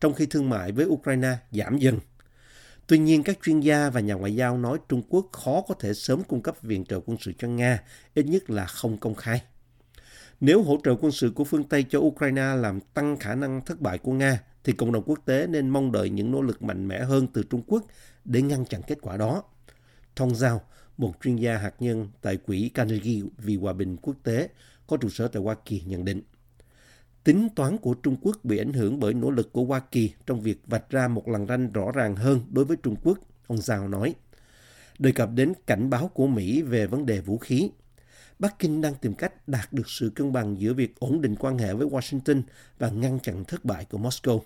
trong 0.00 0.14
khi 0.14 0.26
thương 0.26 0.48
mại 0.50 0.72
với 0.72 0.86
Ukraine 0.86 1.36
giảm 1.52 1.78
dần. 1.78 1.98
Tuy 2.86 2.98
nhiên, 2.98 3.22
các 3.22 3.38
chuyên 3.42 3.60
gia 3.60 3.90
và 3.90 4.00
nhà 4.00 4.14
ngoại 4.14 4.34
giao 4.34 4.58
nói 4.58 4.78
Trung 4.88 5.02
Quốc 5.08 5.26
khó 5.32 5.62
có 5.68 5.74
thể 5.80 5.94
sớm 5.94 6.22
cung 6.24 6.42
cấp 6.42 6.56
viện 6.62 6.84
trợ 6.84 7.00
quân 7.06 7.16
sự 7.20 7.32
cho 7.38 7.48
Nga, 7.48 7.82
ít 8.14 8.26
nhất 8.26 8.50
là 8.50 8.66
không 8.66 8.98
công 8.98 9.14
khai. 9.14 9.42
Nếu 10.40 10.62
hỗ 10.62 10.78
trợ 10.84 10.94
quân 11.00 11.12
sự 11.12 11.32
của 11.34 11.44
phương 11.44 11.64
Tây 11.64 11.84
cho 11.90 11.98
Ukraine 11.98 12.54
làm 12.56 12.80
tăng 12.80 13.16
khả 13.16 13.34
năng 13.34 13.64
thất 13.64 13.80
bại 13.80 13.98
của 13.98 14.12
Nga, 14.12 14.40
thì 14.66 14.72
cộng 14.72 14.92
đồng 14.92 15.02
quốc 15.06 15.18
tế 15.24 15.46
nên 15.46 15.68
mong 15.68 15.92
đợi 15.92 16.10
những 16.10 16.30
nỗ 16.30 16.42
lực 16.42 16.62
mạnh 16.62 16.88
mẽ 16.88 17.04
hơn 17.04 17.26
từ 17.26 17.42
Trung 17.50 17.62
Quốc 17.66 17.84
để 18.24 18.42
ngăn 18.42 18.64
chặn 18.64 18.82
kết 18.86 18.98
quả 19.00 19.16
đó. 19.16 19.42
Thong 20.16 20.34
Giao, 20.34 20.60
một 20.96 21.12
chuyên 21.22 21.36
gia 21.36 21.56
hạt 21.56 21.74
nhân 21.80 22.08
tại 22.22 22.36
Quỹ 22.36 22.68
Carnegie 22.68 23.22
vì 23.38 23.56
Hòa 23.56 23.72
bình 23.72 23.96
Quốc 24.02 24.16
tế, 24.22 24.48
có 24.86 24.96
trụ 24.96 25.08
sở 25.08 25.28
tại 25.28 25.42
Hoa 25.42 25.54
Kỳ 25.64 25.82
nhận 25.86 26.04
định. 26.04 26.22
Tính 27.24 27.48
toán 27.56 27.78
của 27.78 27.94
Trung 27.94 28.16
Quốc 28.22 28.36
bị 28.44 28.58
ảnh 28.58 28.72
hưởng 28.72 29.00
bởi 29.00 29.14
nỗ 29.14 29.30
lực 29.30 29.52
của 29.52 29.64
Hoa 29.64 29.80
Kỳ 29.80 30.12
trong 30.26 30.40
việc 30.40 30.60
vạch 30.66 30.90
ra 30.90 31.08
một 31.08 31.28
lằn 31.28 31.46
ranh 31.46 31.72
rõ 31.72 31.92
ràng 31.94 32.16
hơn 32.16 32.40
đối 32.50 32.64
với 32.64 32.76
Trung 32.82 32.96
Quốc, 33.02 33.18
ông 33.46 33.58
Giao 33.58 33.88
nói. 33.88 34.14
Đề 34.98 35.12
cập 35.12 35.30
đến 35.34 35.52
cảnh 35.66 35.90
báo 35.90 36.08
của 36.08 36.26
Mỹ 36.26 36.62
về 36.62 36.86
vấn 36.86 37.06
đề 37.06 37.20
vũ 37.20 37.38
khí, 37.38 37.70
Bắc 38.38 38.58
Kinh 38.58 38.80
đang 38.80 38.94
tìm 38.94 39.14
cách 39.14 39.48
đạt 39.48 39.72
được 39.72 39.88
sự 39.88 40.10
cân 40.14 40.32
bằng 40.32 40.60
giữa 40.60 40.74
việc 40.74 40.98
ổn 40.98 41.20
định 41.20 41.36
quan 41.38 41.58
hệ 41.58 41.74
với 41.74 41.86
Washington 41.86 42.42
và 42.78 42.90
ngăn 42.90 43.20
chặn 43.20 43.44
thất 43.44 43.64
bại 43.64 43.84
của 43.84 43.98
Moscow. 43.98 44.40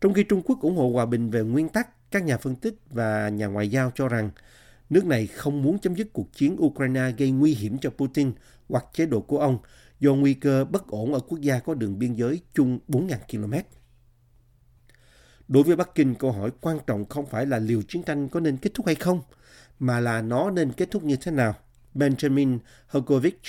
Trong 0.00 0.12
khi 0.12 0.22
Trung 0.22 0.42
Quốc 0.42 0.60
ủng 0.60 0.76
hộ 0.76 0.90
hòa 0.90 1.06
bình 1.06 1.30
về 1.30 1.42
nguyên 1.42 1.68
tắc, 1.68 2.10
các 2.10 2.22
nhà 2.24 2.38
phân 2.38 2.56
tích 2.56 2.74
và 2.90 3.28
nhà 3.28 3.46
ngoại 3.46 3.68
giao 3.68 3.92
cho 3.94 4.08
rằng 4.08 4.30
nước 4.90 5.06
này 5.06 5.26
không 5.26 5.62
muốn 5.62 5.78
chấm 5.78 5.94
dứt 5.94 6.12
cuộc 6.12 6.32
chiến 6.32 6.56
Ukraine 6.60 7.12
gây 7.18 7.30
nguy 7.30 7.54
hiểm 7.54 7.78
cho 7.78 7.90
Putin 7.90 8.32
hoặc 8.68 8.84
chế 8.92 9.06
độ 9.06 9.20
của 9.20 9.38
ông 9.38 9.58
do 10.00 10.14
nguy 10.14 10.34
cơ 10.34 10.64
bất 10.64 10.86
ổn 10.86 11.14
ở 11.14 11.20
quốc 11.20 11.40
gia 11.40 11.58
có 11.58 11.74
đường 11.74 11.98
biên 11.98 12.14
giới 12.14 12.40
chung 12.54 12.78
4.000 12.88 13.16
km. 13.30 13.54
Đối 15.48 15.62
với 15.62 15.76
Bắc 15.76 15.94
Kinh, 15.94 16.14
câu 16.14 16.32
hỏi 16.32 16.50
quan 16.60 16.78
trọng 16.86 17.04
không 17.04 17.26
phải 17.26 17.46
là 17.46 17.58
liệu 17.58 17.82
chiến 17.82 18.02
tranh 18.02 18.28
có 18.28 18.40
nên 18.40 18.56
kết 18.56 18.70
thúc 18.74 18.86
hay 18.86 18.94
không, 18.94 19.22
mà 19.78 20.00
là 20.00 20.22
nó 20.22 20.50
nên 20.50 20.72
kết 20.72 20.90
thúc 20.90 21.04
như 21.04 21.16
thế 21.16 21.32
nào. 21.32 21.54
Benjamin 21.94 22.58
Hergovich, 22.88 23.40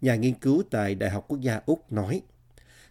nhà 0.00 0.14
nghiên 0.14 0.34
cứu 0.34 0.62
tại 0.70 0.94
Đại 0.94 1.10
học 1.10 1.24
Quốc 1.28 1.40
gia 1.40 1.60
Úc 1.66 1.92
nói. 1.92 2.22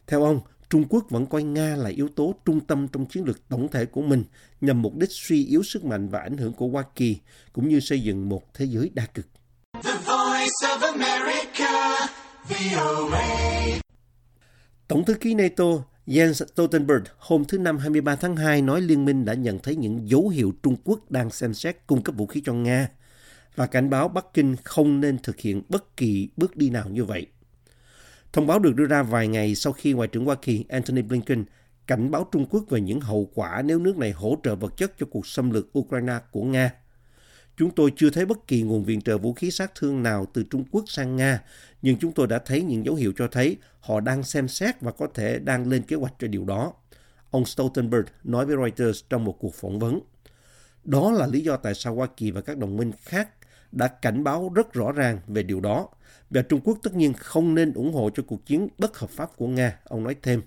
Theo 0.07 0.23
ông, 0.23 0.39
Trung 0.69 0.85
Quốc 0.89 1.09
vẫn 1.09 1.25
coi 1.25 1.43
Nga 1.43 1.75
là 1.75 1.89
yếu 1.89 2.07
tố 2.15 2.35
trung 2.45 2.59
tâm 2.59 2.87
trong 2.87 3.05
chiến 3.05 3.23
lược 3.23 3.49
tổng 3.49 3.67
thể 3.71 3.85
của 3.85 4.01
mình 4.01 4.23
nhằm 4.61 4.81
mục 4.81 4.95
đích 4.95 5.09
suy 5.11 5.45
yếu 5.45 5.63
sức 5.63 5.85
mạnh 5.85 6.07
và 6.07 6.19
ảnh 6.19 6.37
hưởng 6.37 6.53
của 6.53 6.67
Hoa 6.67 6.83
Kỳ, 6.95 7.17
cũng 7.53 7.69
như 7.69 7.79
xây 7.79 7.99
dựng 7.99 8.29
một 8.29 8.53
thế 8.53 8.65
giới 8.65 8.91
đa 8.93 9.05
cực. 9.05 9.27
The 9.83 9.93
voice 10.05 10.61
of 10.61 10.79
America, 10.79 12.07
VOA. 12.49 13.55
Tổng 14.87 15.05
thư 15.05 15.13
ký 15.13 15.33
NATO 15.33 15.65
Jens 16.07 16.45
Stoltenberg 16.45 17.03
hôm 17.17 17.45
thứ 17.45 17.57
Năm 17.57 17.77
23 17.77 18.15
tháng 18.15 18.35
2 18.35 18.61
nói 18.61 18.81
liên 18.81 19.05
minh 19.05 19.25
đã 19.25 19.33
nhận 19.33 19.59
thấy 19.59 19.75
những 19.75 20.09
dấu 20.09 20.29
hiệu 20.29 20.53
Trung 20.63 20.75
Quốc 20.83 21.11
đang 21.11 21.29
xem 21.29 21.53
xét 21.53 21.77
cung 21.87 22.03
cấp 22.03 22.15
vũ 22.17 22.25
khí 22.25 22.41
cho 22.45 22.53
Nga 22.53 22.89
và 23.55 23.67
cảnh 23.67 23.89
báo 23.89 24.07
Bắc 24.07 24.25
Kinh 24.33 24.55
không 24.63 25.01
nên 25.01 25.17
thực 25.17 25.39
hiện 25.39 25.61
bất 25.69 25.97
kỳ 25.97 26.29
bước 26.37 26.55
đi 26.55 26.69
nào 26.69 26.89
như 26.89 27.05
vậy. 27.05 27.27
Thông 28.35 28.47
báo 28.47 28.59
được 28.59 28.75
đưa 28.75 28.85
ra 28.85 29.03
vài 29.03 29.27
ngày 29.27 29.55
sau 29.55 29.73
khi 29.73 29.93
Ngoại 29.93 30.07
trưởng 30.07 30.25
Hoa 30.25 30.35
Kỳ 30.35 30.65
Antony 30.69 31.01
Blinken 31.01 31.45
cảnh 31.87 32.11
báo 32.11 32.27
Trung 32.31 32.45
Quốc 32.49 32.63
về 32.69 32.81
những 32.81 32.99
hậu 32.99 33.29
quả 33.35 33.61
nếu 33.65 33.79
nước 33.79 33.97
này 33.97 34.11
hỗ 34.11 34.37
trợ 34.43 34.55
vật 34.55 34.77
chất 34.77 34.93
cho 34.99 35.05
cuộc 35.11 35.27
xâm 35.27 35.51
lược 35.51 35.79
Ukraine 35.79 36.19
của 36.31 36.43
Nga. 36.43 36.73
Chúng 37.57 37.75
tôi 37.75 37.93
chưa 37.95 38.09
thấy 38.09 38.25
bất 38.25 38.47
kỳ 38.47 38.61
nguồn 38.61 38.83
viện 38.83 39.01
trợ 39.01 39.17
vũ 39.17 39.33
khí 39.33 39.51
sát 39.51 39.71
thương 39.75 40.03
nào 40.03 40.25
từ 40.33 40.43
Trung 40.43 40.63
Quốc 40.71 40.83
sang 40.87 41.15
Nga, 41.15 41.41
nhưng 41.81 41.97
chúng 41.97 42.11
tôi 42.11 42.27
đã 42.27 42.39
thấy 42.39 42.61
những 42.61 42.85
dấu 42.85 42.95
hiệu 42.95 43.13
cho 43.17 43.27
thấy 43.27 43.57
họ 43.79 43.99
đang 43.99 44.23
xem 44.23 44.47
xét 44.47 44.81
và 44.81 44.91
có 44.91 45.07
thể 45.13 45.39
đang 45.39 45.69
lên 45.69 45.81
kế 45.81 45.95
hoạch 45.95 46.13
cho 46.19 46.27
điều 46.27 46.45
đó. 46.45 46.73
Ông 47.31 47.45
Stoltenberg 47.45 48.05
nói 48.23 48.45
với 48.45 48.55
Reuters 48.55 49.03
trong 49.09 49.25
một 49.25 49.39
cuộc 49.39 49.53
phỏng 49.55 49.79
vấn. 49.79 49.99
Đó 50.83 51.11
là 51.11 51.27
lý 51.27 51.41
do 51.41 51.57
tại 51.57 51.75
sao 51.75 51.95
Hoa 51.95 52.07
Kỳ 52.17 52.31
và 52.31 52.41
các 52.41 52.57
đồng 52.57 52.77
minh 52.77 52.91
khác 53.01 53.29
đã 53.75 53.87
cảnh 53.87 54.23
báo 54.23 54.51
rất 54.55 54.73
rõ 54.73 54.91
ràng 54.91 55.19
về 55.27 55.43
điều 55.43 55.59
đó. 55.59 55.89
Và 56.29 56.41
Trung 56.41 56.61
Quốc 56.63 56.77
tất 56.83 56.95
nhiên 56.95 57.13
không 57.13 57.55
nên 57.55 57.73
ủng 57.73 57.93
hộ 57.93 58.09
cho 58.09 58.23
cuộc 58.27 58.45
chiến 58.45 58.67
bất 58.77 58.97
hợp 58.97 59.09
pháp 59.09 59.29
của 59.37 59.47
Nga, 59.47 59.79
ông 59.83 60.03
nói 60.03 60.15
thêm. 60.21 60.41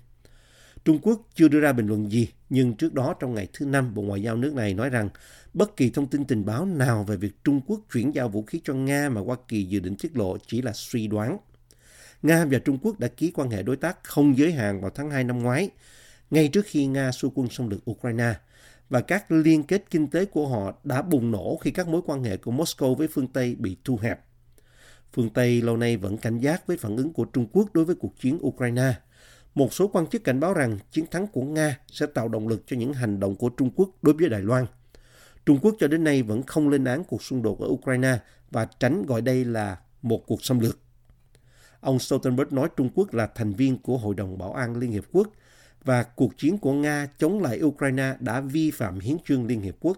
Trung 0.85 0.99
Quốc 1.01 1.21
chưa 1.35 1.47
đưa 1.47 1.59
ra 1.59 1.73
bình 1.73 1.87
luận 1.87 2.11
gì, 2.11 2.29
nhưng 2.49 2.73
trước 2.73 2.93
đó 2.93 3.13
trong 3.19 3.33
ngày 3.33 3.47
thứ 3.53 3.65
Năm, 3.65 3.93
Bộ 3.93 4.01
Ngoại 4.01 4.21
giao 4.21 4.35
nước 4.35 4.53
này 4.53 4.73
nói 4.73 4.89
rằng 4.89 5.09
bất 5.53 5.77
kỳ 5.77 5.89
thông 5.89 6.07
tin 6.07 6.25
tình 6.25 6.45
báo 6.45 6.65
nào 6.65 7.03
về 7.03 7.17
việc 7.17 7.43
Trung 7.43 7.61
Quốc 7.67 7.79
chuyển 7.93 8.15
giao 8.15 8.29
vũ 8.29 8.43
khí 8.43 8.61
cho 8.63 8.73
Nga 8.73 9.09
mà 9.09 9.21
Hoa 9.21 9.37
Kỳ 9.47 9.63
dự 9.63 9.79
định 9.79 9.95
tiết 9.95 10.17
lộ 10.17 10.37
chỉ 10.47 10.61
là 10.61 10.71
suy 10.73 11.07
đoán. 11.07 11.37
Nga 12.21 12.45
và 12.45 12.59
Trung 12.59 12.77
Quốc 12.81 12.99
đã 12.99 13.07
ký 13.07 13.31
quan 13.31 13.49
hệ 13.49 13.63
đối 13.63 13.75
tác 13.75 14.03
không 14.03 14.37
giới 14.37 14.51
hạn 14.51 14.81
vào 14.81 14.91
tháng 14.95 15.11
2 15.11 15.23
năm 15.23 15.39
ngoái, 15.39 15.69
ngay 16.31 16.47
trước 16.47 16.65
khi 16.65 16.85
Nga 16.85 17.11
xua 17.11 17.29
quân 17.35 17.49
xâm 17.49 17.69
lược 17.69 17.91
Ukraine, 17.91 18.33
và 18.89 19.01
các 19.01 19.31
liên 19.31 19.63
kết 19.63 19.83
kinh 19.89 20.07
tế 20.07 20.25
của 20.25 20.47
họ 20.47 20.73
đã 20.83 21.01
bùng 21.01 21.31
nổ 21.31 21.57
khi 21.57 21.71
các 21.71 21.87
mối 21.87 22.01
quan 22.05 22.23
hệ 22.23 22.37
của 22.37 22.51
Moscow 22.51 22.95
với 22.95 23.07
phương 23.07 23.27
Tây 23.27 23.55
bị 23.59 23.77
thu 23.83 23.99
hẹp. 24.01 24.25
Phương 25.13 25.29
Tây 25.29 25.61
lâu 25.61 25.77
nay 25.77 25.97
vẫn 25.97 26.17
cảnh 26.17 26.37
giác 26.37 26.67
với 26.67 26.77
phản 26.77 26.97
ứng 26.97 27.13
của 27.13 27.25
Trung 27.25 27.47
Quốc 27.51 27.73
đối 27.73 27.85
với 27.85 27.95
cuộc 27.95 28.19
chiến 28.19 28.37
Ukraine. 28.41 28.93
Một 29.55 29.73
số 29.73 29.87
quan 29.87 30.07
chức 30.07 30.23
cảnh 30.23 30.39
báo 30.39 30.53
rằng 30.53 30.77
chiến 30.91 31.05
thắng 31.11 31.27
của 31.27 31.41
Nga 31.41 31.79
sẽ 31.87 32.05
tạo 32.05 32.27
động 32.27 32.47
lực 32.47 32.63
cho 32.67 32.77
những 32.77 32.93
hành 32.93 33.19
động 33.19 33.35
của 33.35 33.49
Trung 33.49 33.71
Quốc 33.75 33.89
đối 34.01 34.13
với 34.13 34.29
Đài 34.29 34.41
Loan. 34.41 34.65
Trung 35.45 35.59
Quốc 35.61 35.75
cho 35.79 35.87
đến 35.87 36.03
nay 36.03 36.23
vẫn 36.23 36.43
không 36.43 36.69
lên 36.69 36.83
án 36.83 37.03
cuộc 37.03 37.23
xung 37.23 37.41
đột 37.41 37.59
ở 37.59 37.67
Ukraine 37.67 38.17
và 38.51 38.67
tránh 38.79 39.05
gọi 39.05 39.21
đây 39.21 39.45
là 39.45 39.77
một 40.01 40.27
cuộc 40.27 40.43
xâm 40.43 40.59
lược. 40.59 40.79
Ông 41.81 41.99
Stoltenberg 41.99 42.55
nói 42.55 42.69
Trung 42.77 42.89
Quốc 42.95 43.13
là 43.13 43.27
thành 43.35 43.53
viên 43.53 43.77
của 43.77 43.97
Hội 43.97 44.15
đồng 44.15 44.37
Bảo 44.37 44.53
an 44.53 44.75
Liên 44.75 44.91
Hiệp 44.91 45.05
Quốc 45.11 45.27
và 45.83 46.03
cuộc 46.03 46.37
chiến 46.37 46.57
của 46.57 46.73
Nga 46.73 47.07
chống 47.17 47.41
lại 47.41 47.61
Ukraine 47.63 48.15
đã 48.19 48.41
vi 48.41 48.71
phạm 48.71 48.99
hiến 48.99 49.17
chương 49.25 49.45
Liên 49.47 49.61
Hiệp 49.61 49.75
Quốc. 49.79 49.97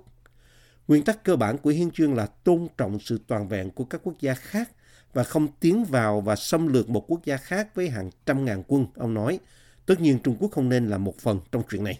Nguyên 0.88 1.03
tắc 1.03 1.23
cơ 1.23 1.35
bản 1.35 1.57
của 1.57 1.69
hiến 1.69 1.91
chương 1.91 2.13
là 2.13 2.25
tôn 2.25 2.67
trọng 2.77 3.00
sự 3.00 3.19
toàn 3.27 3.47
vẹn 3.47 3.71
của 3.71 3.83
các 3.83 4.01
quốc 4.03 4.15
gia 4.19 4.33
khác 4.33 4.71
và 5.13 5.23
không 5.23 5.47
tiến 5.59 5.85
vào 5.85 6.21
và 6.21 6.35
xâm 6.35 6.67
lược 6.67 6.89
một 6.89 7.05
quốc 7.07 7.25
gia 7.25 7.38
khác 7.38 7.75
với 7.75 7.89
hàng 7.89 8.09
trăm 8.25 8.45
ngàn 8.45 8.63
quân, 8.67 8.85
ông 8.95 9.13
nói. 9.13 9.39
Tất 9.85 10.01
nhiên 10.01 10.19
Trung 10.23 10.35
Quốc 10.39 10.51
không 10.51 10.69
nên 10.69 10.88
là 10.88 10.97
một 10.97 11.17
phần 11.19 11.39
trong 11.51 11.63
chuyện 11.71 11.83
này. 11.83 12.00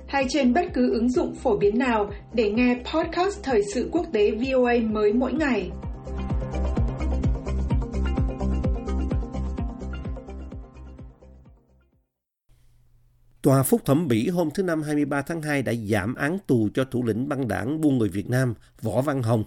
hay 0.11 0.25
trên 0.29 0.53
bất 0.53 0.65
cứ 0.73 0.93
ứng 0.93 1.09
dụng 1.09 1.35
phổ 1.35 1.57
biến 1.57 1.77
nào 1.77 2.11
để 2.33 2.51
nghe 2.51 2.83
podcast 2.93 3.43
Thời 3.43 3.61
sự 3.73 3.89
quốc 3.91 4.05
tế 4.13 4.31
VOA 4.31 4.73
mới 4.89 5.13
mỗi 5.13 5.33
ngày. 5.33 5.71
Tòa 13.41 13.63
phúc 13.63 13.81
thẩm 13.85 14.07
Bỉ 14.07 14.29
hôm 14.29 14.49
thứ 14.53 14.63
Năm 14.63 14.81
23 14.81 15.21
tháng 15.21 15.41
2 15.41 15.61
đã 15.61 15.73
giảm 15.73 16.15
án 16.15 16.37
tù 16.47 16.69
cho 16.73 16.83
thủ 16.83 17.03
lĩnh 17.03 17.29
băng 17.29 17.47
đảng 17.47 17.81
buôn 17.81 17.97
người 17.97 18.09
Việt 18.09 18.29
Nam, 18.29 18.53
Võ 18.81 19.01
Văn 19.01 19.21
Hồng 19.23 19.43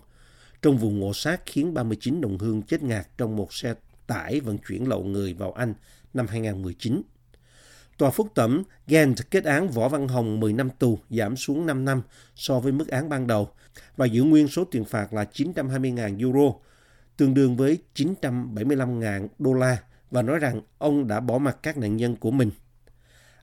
trong 0.63 0.77
vụ 0.77 0.91
ngộ 0.91 1.13
sát 1.15 1.41
khiến 1.47 1.75
39 1.75 2.21
đồng 2.21 2.39
hương 2.39 2.63
chết 2.63 2.83
ngạt 2.83 3.07
trong 3.19 3.37
một 3.37 3.53
xe 3.53 3.75
tải 4.07 4.41
vận 4.41 4.59
chuyển 4.69 4.89
lậu 4.89 5.05
người 5.05 5.35
vào 5.35 5.53
Anh 5.53 5.75
năm 6.15 6.27
2019. 6.27 7.03
Tòa 7.99 8.11
phúc 8.11 8.29
thẩm 8.35 8.63
Ghent 8.87 9.31
kết 9.31 9.45
án 9.45 9.69
Võ 9.69 9.89
Văn 9.89 10.09
Hồng 10.09 10.41
10 10.41 10.53
năm 10.53 10.71
tù, 10.79 10.99
giảm 11.11 11.37
xuống 11.37 11.67
5 11.67 11.85
năm 11.85 12.03
so 12.35 12.61
với 12.61 12.73
mức 12.73 12.89
án 12.89 13.09
ban 13.09 13.27
đầu 13.27 13.49
và 13.97 14.07
giữ 14.07 14.23
nguyên 14.23 14.49
số 14.49 14.65
tiền 14.65 14.85
phạt 14.85 15.13
là 15.13 15.25
920.000 15.33 16.19
euro, 16.19 16.55
tương 17.17 17.35
đương 17.35 17.57
với 17.57 17.79
975.000 17.95 19.29
đô 19.39 19.53
la 19.53 19.79
và 20.11 20.23
nói 20.23 20.39
rằng 20.39 20.61
ông 20.79 21.09
đã 21.09 21.21
bỏ 21.21 21.39
mặt 21.39 21.57
các 21.63 21.77
nạn 21.77 21.97
nhân 21.97 22.17
của 22.17 22.31
mình. 22.31 22.51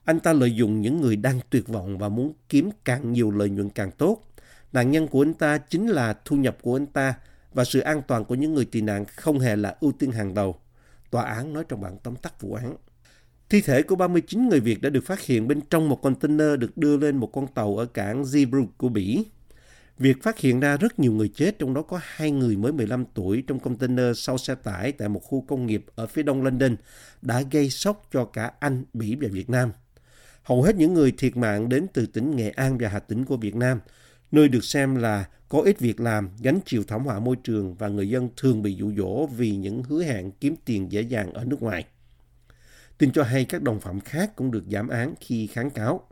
Anh 0.04 0.20
ta 0.20 0.32
lợi 0.32 0.56
dụng 0.56 0.80
những 0.80 1.00
người 1.00 1.16
đang 1.16 1.40
tuyệt 1.50 1.68
vọng 1.68 1.98
và 1.98 2.08
muốn 2.08 2.32
kiếm 2.48 2.70
càng 2.84 3.12
nhiều 3.12 3.30
lợi 3.30 3.50
nhuận 3.50 3.70
càng 3.70 3.90
tốt. 3.90 4.22
Nạn 4.72 4.90
nhân 4.90 5.08
của 5.08 5.22
anh 5.22 5.34
ta 5.34 5.58
chính 5.58 5.88
là 5.88 6.14
thu 6.24 6.36
nhập 6.36 6.56
của 6.62 6.76
anh 6.76 6.86
ta 6.86 7.14
và 7.54 7.64
sự 7.64 7.80
an 7.80 8.02
toàn 8.08 8.24
của 8.24 8.34
những 8.34 8.54
người 8.54 8.64
tị 8.64 8.80
nạn 8.80 9.04
không 9.16 9.38
hề 9.38 9.56
là 9.56 9.76
ưu 9.80 9.92
tiên 9.92 10.10
hàng 10.12 10.34
đầu. 10.34 10.56
tòa 11.10 11.24
án 11.24 11.52
nói 11.52 11.64
trong 11.68 11.80
bản 11.80 11.98
tóm 12.02 12.16
tắt 12.16 12.40
vụ 12.40 12.54
án. 12.54 12.76
Thi 13.52 13.60
thể 13.60 13.82
của 13.82 13.96
39 13.96 14.48
người 14.48 14.60
Việt 14.60 14.82
đã 14.82 14.90
được 14.90 15.04
phát 15.04 15.20
hiện 15.20 15.48
bên 15.48 15.60
trong 15.70 15.88
một 15.88 16.02
container 16.02 16.58
được 16.58 16.76
đưa 16.76 16.96
lên 16.96 17.16
một 17.16 17.26
con 17.26 17.46
tàu 17.54 17.76
ở 17.76 17.86
cảng 17.86 18.22
Zeebrugge 18.22 18.66
của 18.76 18.88
Bỉ. 18.88 19.24
Việc 19.98 20.22
phát 20.22 20.38
hiện 20.38 20.60
ra 20.60 20.76
rất 20.76 20.98
nhiều 20.98 21.12
người 21.12 21.30
chết, 21.34 21.58
trong 21.58 21.74
đó 21.74 21.82
có 21.82 22.00
hai 22.02 22.30
người 22.30 22.56
mới 22.56 22.72
15 22.72 23.04
tuổi 23.14 23.44
trong 23.46 23.60
container 23.60 24.18
sau 24.18 24.38
xe 24.38 24.54
tải 24.54 24.92
tại 24.92 25.08
một 25.08 25.18
khu 25.18 25.44
công 25.48 25.66
nghiệp 25.66 25.84
ở 25.94 26.06
phía 26.06 26.22
đông 26.22 26.42
London 26.42 26.76
đã 27.22 27.42
gây 27.50 27.70
sốc 27.70 28.08
cho 28.12 28.24
cả 28.24 28.50
Anh, 28.60 28.84
Bỉ 28.92 29.16
và 29.20 29.28
Việt 29.32 29.50
Nam. 29.50 29.72
Hầu 30.42 30.62
hết 30.62 30.76
những 30.76 30.94
người 30.94 31.12
thiệt 31.18 31.36
mạng 31.36 31.68
đến 31.68 31.86
từ 31.92 32.06
tỉnh 32.06 32.36
Nghệ 32.36 32.50
An 32.50 32.78
và 32.78 32.88
Hà 32.88 32.98
Tĩnh 32.98 33.24
của 33.24 33.36
Việt 33.36 33.54
Nam, 33.54 33.80
nơi 34.30 34.48
được 34.48 34.64
xem 34.64 34.96
là 34.96 35.24
có 35.48 35.60
ít 35.60 35.78
việc 35.78 36.00
làm, 36.00 36.28
gánh 36.42 36.58
chịu 36.64 36.82
thảm 36.88 37.04
họa 37.04 37.18
môi 37.18 37.36
trường 37.44 37.74
và 37.74 37.88
người 37.88 38.08
dân 38.08 38.28
thường 38.36 38.62
bị 38.62 38.74
dụ 38.74 38.92
dỗ 38.96 39.26
vì 39.26 39.56
những 39.56 39.82
hứa 39.82 40.02
hẹn 40.02 40.30
kiếm 40.30 40.54
tiền 40.64 40.92
dễ 40.92 41.00
dàng 41.00 41.32
ở 41.32 41.44
nước 41.44 41.62
ngoài. 41.62 41.84
Tin 43.02 43.12
cho 43.12 43.22
hay 43.22 43.44
các 43.44 43.62
đồng 43.62 43.80
phạm 43.80 44.00
khác 44.00 44.36
cũng 44.36 44.50
được 44.50 44.64
giảm 44.70 44.88
án 44.88 45.14
khi 45.20 45.46
kháng 45.46 45.70
cáo. 45.70 46.08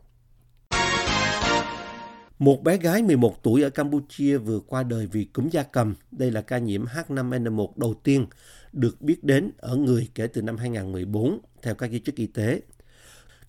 Một 2.39 2.63
bé 2.63 2.77
gái 2.77 3.03
11 3.03 3.43
tuổi 3.43 3.63
ở 3.63 3.69
Campuchia 3.69 4.37
vừa 4.37 4.59
qua 4.59 4.83
đời 4.83 5.07
vì 5.11 5.25
cúm 5.25 5.49
da 5.49 5.63
cầm. 5.63 5.95
Đây 6.11 6.31
là 6.31 6.41
ca 6.41 6.57
nhiễm 6.57 6.85
H5N1 6.85 7.71
đầu 7.75 7.93
tiên 8.03 8.25
được 8.73 9.01
biết 9.01 9.23
đến 9.23 9.51
ở 9.57 9.75
người 9.75 10.09
kể 10.15 10.27
từ 10.27 10.41
năm 10.41 10.57
2014, 10.57 11.39
theo 11.61 11.75
các 11.75 11.91
giới 11.91 11.99
chức 11.99 12.15
y 12.15 12.27
tế. 12.27 12.61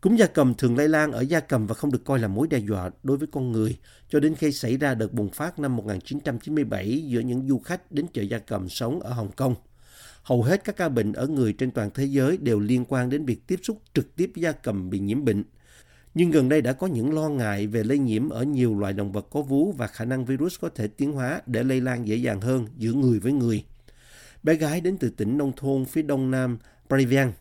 Cúm 0.00 0.16
da 0.16 0.26
cầm 0.26 0.54
thường 0.54 0.76
lây 0.76 0.88
lan 0.88 1.12
ở 1.12 1.20
da 1.20 1.40
cầm 1.40 1.66
và 1.66 1.74
không 1.74 1.92
được 1.92 2.04
coi 2.04 2.18
là 2.18 2.28
mối 2.28 2.46
đe 2.50 2.58
dọa 2.58 2.90
đối 3.02 3.16
với 3.16 3.28
con 3.32 3.52
người 3.52 3.78
cho 4.08 4.20
đến 4.20 4.34
khi 4.34 4.52
xảy 4.52 4.76
ra 4.76 4.94
đợt 4.94 5.12
bùng 5.12 5.28
phát 5.28 5.58
năm 5.58 5.76
1997 5.76 7.02
giữa 7.06 7.20
những 7.20 7.48
du 7.48 7.58
khách 7.58 7.92
đến 7.92 8.06
chợ 8.12 8.22
da 8.22 8.38
cầm 8.38 8.68
sống 8.68 9.00
ở 9.00 9.12
Hồng 9.12 9.30
Kông. 9.36 9.54
Hầu 10.22 10.42
hết 10.42 10.64
các 10.64 10.76
ca 10.76 10.88
bệnh 10.88 11.12
ở 11.12 11.26
người 11.26 11.52
trên 11.52 11.70
toàn 11.70 11.90
thế 11.94 12.04
giới 12.04 12.36
đều 12.36 12.60
liên 12.60 12.84
quan 12.88 13.08
đến 13.08 13.24
việc 13.24 13.46
tiếp 13.46 13.60
xúc 13.62 13.82
trực 13.94 14.16
tiếp 14.16 14.30
với 14.34 14.42
gia 14.42 14.52
cầm 14.52 14.90
bị 14.90 14.98
nhiễm 14.98 15.24
bệnh. 15.24 15.44
Nhưng 16.14 16.30
gần 16.30 16.48
đây 16.48 16.62
đã 16.62 16.72
có 16.72 16.86
những 16.86 17.14
lo 17.14 17.28
ngại 17.28 17.66
về 17.66 17.84
lây 17.84 17.98
nhiễm 17.98 18.28
ở 18.28 18.42
nhiều 18.42 18.78
loài 18.78 18.92
động 18.92 19.12
vật 19.12 19.26
có 19.30 19.42
vú 19.42 19.72
và 19.72 19.86
khả 19.86 20.04
năng 20.04 20.24
virus 20.24 20.60
có 20.60 20.68
thể 20.68 20.88
tiến 20.88 21.12
hóa 21.12 21.40
để 21.46 21.62
lây 21.62 21.80
lan 21.80 22.08
dễ 22.08 22.16
dàng 22.16 22.40
hơn 22.40 22.66
giữa 22.76 22.92
người 22.92 23.18
với 23.18 23.32
người. 23.32 23.64
Bé 24.42 24.54
gái 24.54 24.80
đến 24.80 24.98
từ 24.98 25.10
tỉnh 25.10 25.38
nông 25.38 25.52
thôn 25.56 25.84
phía 25.84 26.02
đông 26.02 26.30
nam 26.30 26.58
Previang 26.88 27.32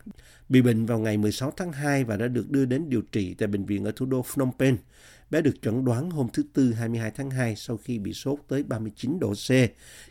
bị 0.48 0.62
bệnh 0.62 0.86
vào 0.86 0.98
ngày 0.98 1.16
16 1.16 1.50
tháng 1.56 1.72
2 1.72 2.04
và 2.04 2.16
đã 2.16 2.28
được 2.28 2.50
đưa 2.50 2.64
đến 2.64 2.88
điều 2.88 3.02
trị 3.02 3.34
tại 3.34 3.48
bệnh 3.48 3.64
viện 3.64 3.84
ở 3.84 3.92
thủ 3.96 4.06
đô 4.06 4.22
Phnom 4.22 4.50
Penh. 4.58 4.76
Bé 5.32 5.40
được 5.40 5.62
chẩn 5.62 5.84
đoán 5.84 6.10
hôm 6.10 6.28
thứ 6.32 6.42
Tư 6.52 6.72
22 6.72 7.10
tháng 7.10 7.30
2 7.30 7.56
sau 7.56 7.76
khi 7.76 7.98
bị 7.98 8.12
sốt 8.12 8.38
tới 8.48 8.62
39 8.62 9.18
độ 9.20 9.32
C, 9.32 9.48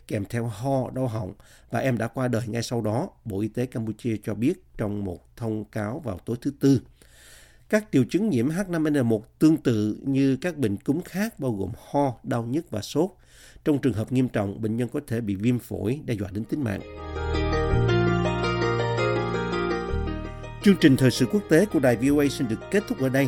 kèm 0.07 0.25
theo 0.29 0.45
ho, 0.45 0.89
đau 0.89 1.07
họng 1.07 1.33
và 1.71 1.79
em 1.79 1.97
đã 1.97 2.07
qua 2.07 2.27
đời 2.27 2.41
ngay 2.47 2.63
sau 2.63 2.81
đó, 2.81 3.09
Bộ 3.25 3.41
Y 3.41 3.47
tế 3.47 3.65
Campuchia 3.65 4.17
cho 4.23 4.33
biết 4.33 4.53
trong 4.77 5.05
một 5.05 5.37
thông 5.37 5.65
cáo 5.65 6.01
vào 6.05 6.19
tối 6.25 6.37
thứ 6.41 6.51
Tư. 6.59 6.81
Các 7.69 7.85
triệu 7.91 8.03
chứng 8.09 8.29
nhiễm 8.29 8.49
H5N1 8.49 9.19
tương 9.39 9.57
tự 9.57 9.97
như 10.03 10.37
các 10.41 10.57
bệnh 10.57 10.77
cúm 10.77 11.01
khác 11.01 11.39
bao 11.39 11.51
gồm 11.51 11.71
ho, 11.91 12.13
đau 12.23 12.43
nhức 12.43 12.69
và 12.69 12.81
sốt. 12.81 13.09
Trong 13.65 13.81
trường 13.81 13.93
hợp 13.93 14.11
nghiêm 14.11 14.29
trọng, 14.29 14.61
bệnh 14.61 14.77
nhân 14.77 14.89
có 14.93 14.99
thể 15.07 15.21
bị 15.21 15.35
viêm 15.35 15.59
phổi, 15.59 16.01
đe 16.05 16.13
dọa 16.13 16.29
đến 16.31 16.43
tính 16.43 16.63
mạng. 16.63 16.81
Chương 20.63 20.75
trình 20.81 20.97
thời 20.97 21.11
sự 21.11 21.25
quốc 21.25 21.43
tế 21.49 21.65
của 21.65 21.79
đài 21.79 21.95
VOA 21.95 22.27
xin 22.27 22.47
được 22.47 22.59
kết 22.71 22.83
thúc 22.87 22.99
ở 22.99 23.09
đây. 23.09 23.27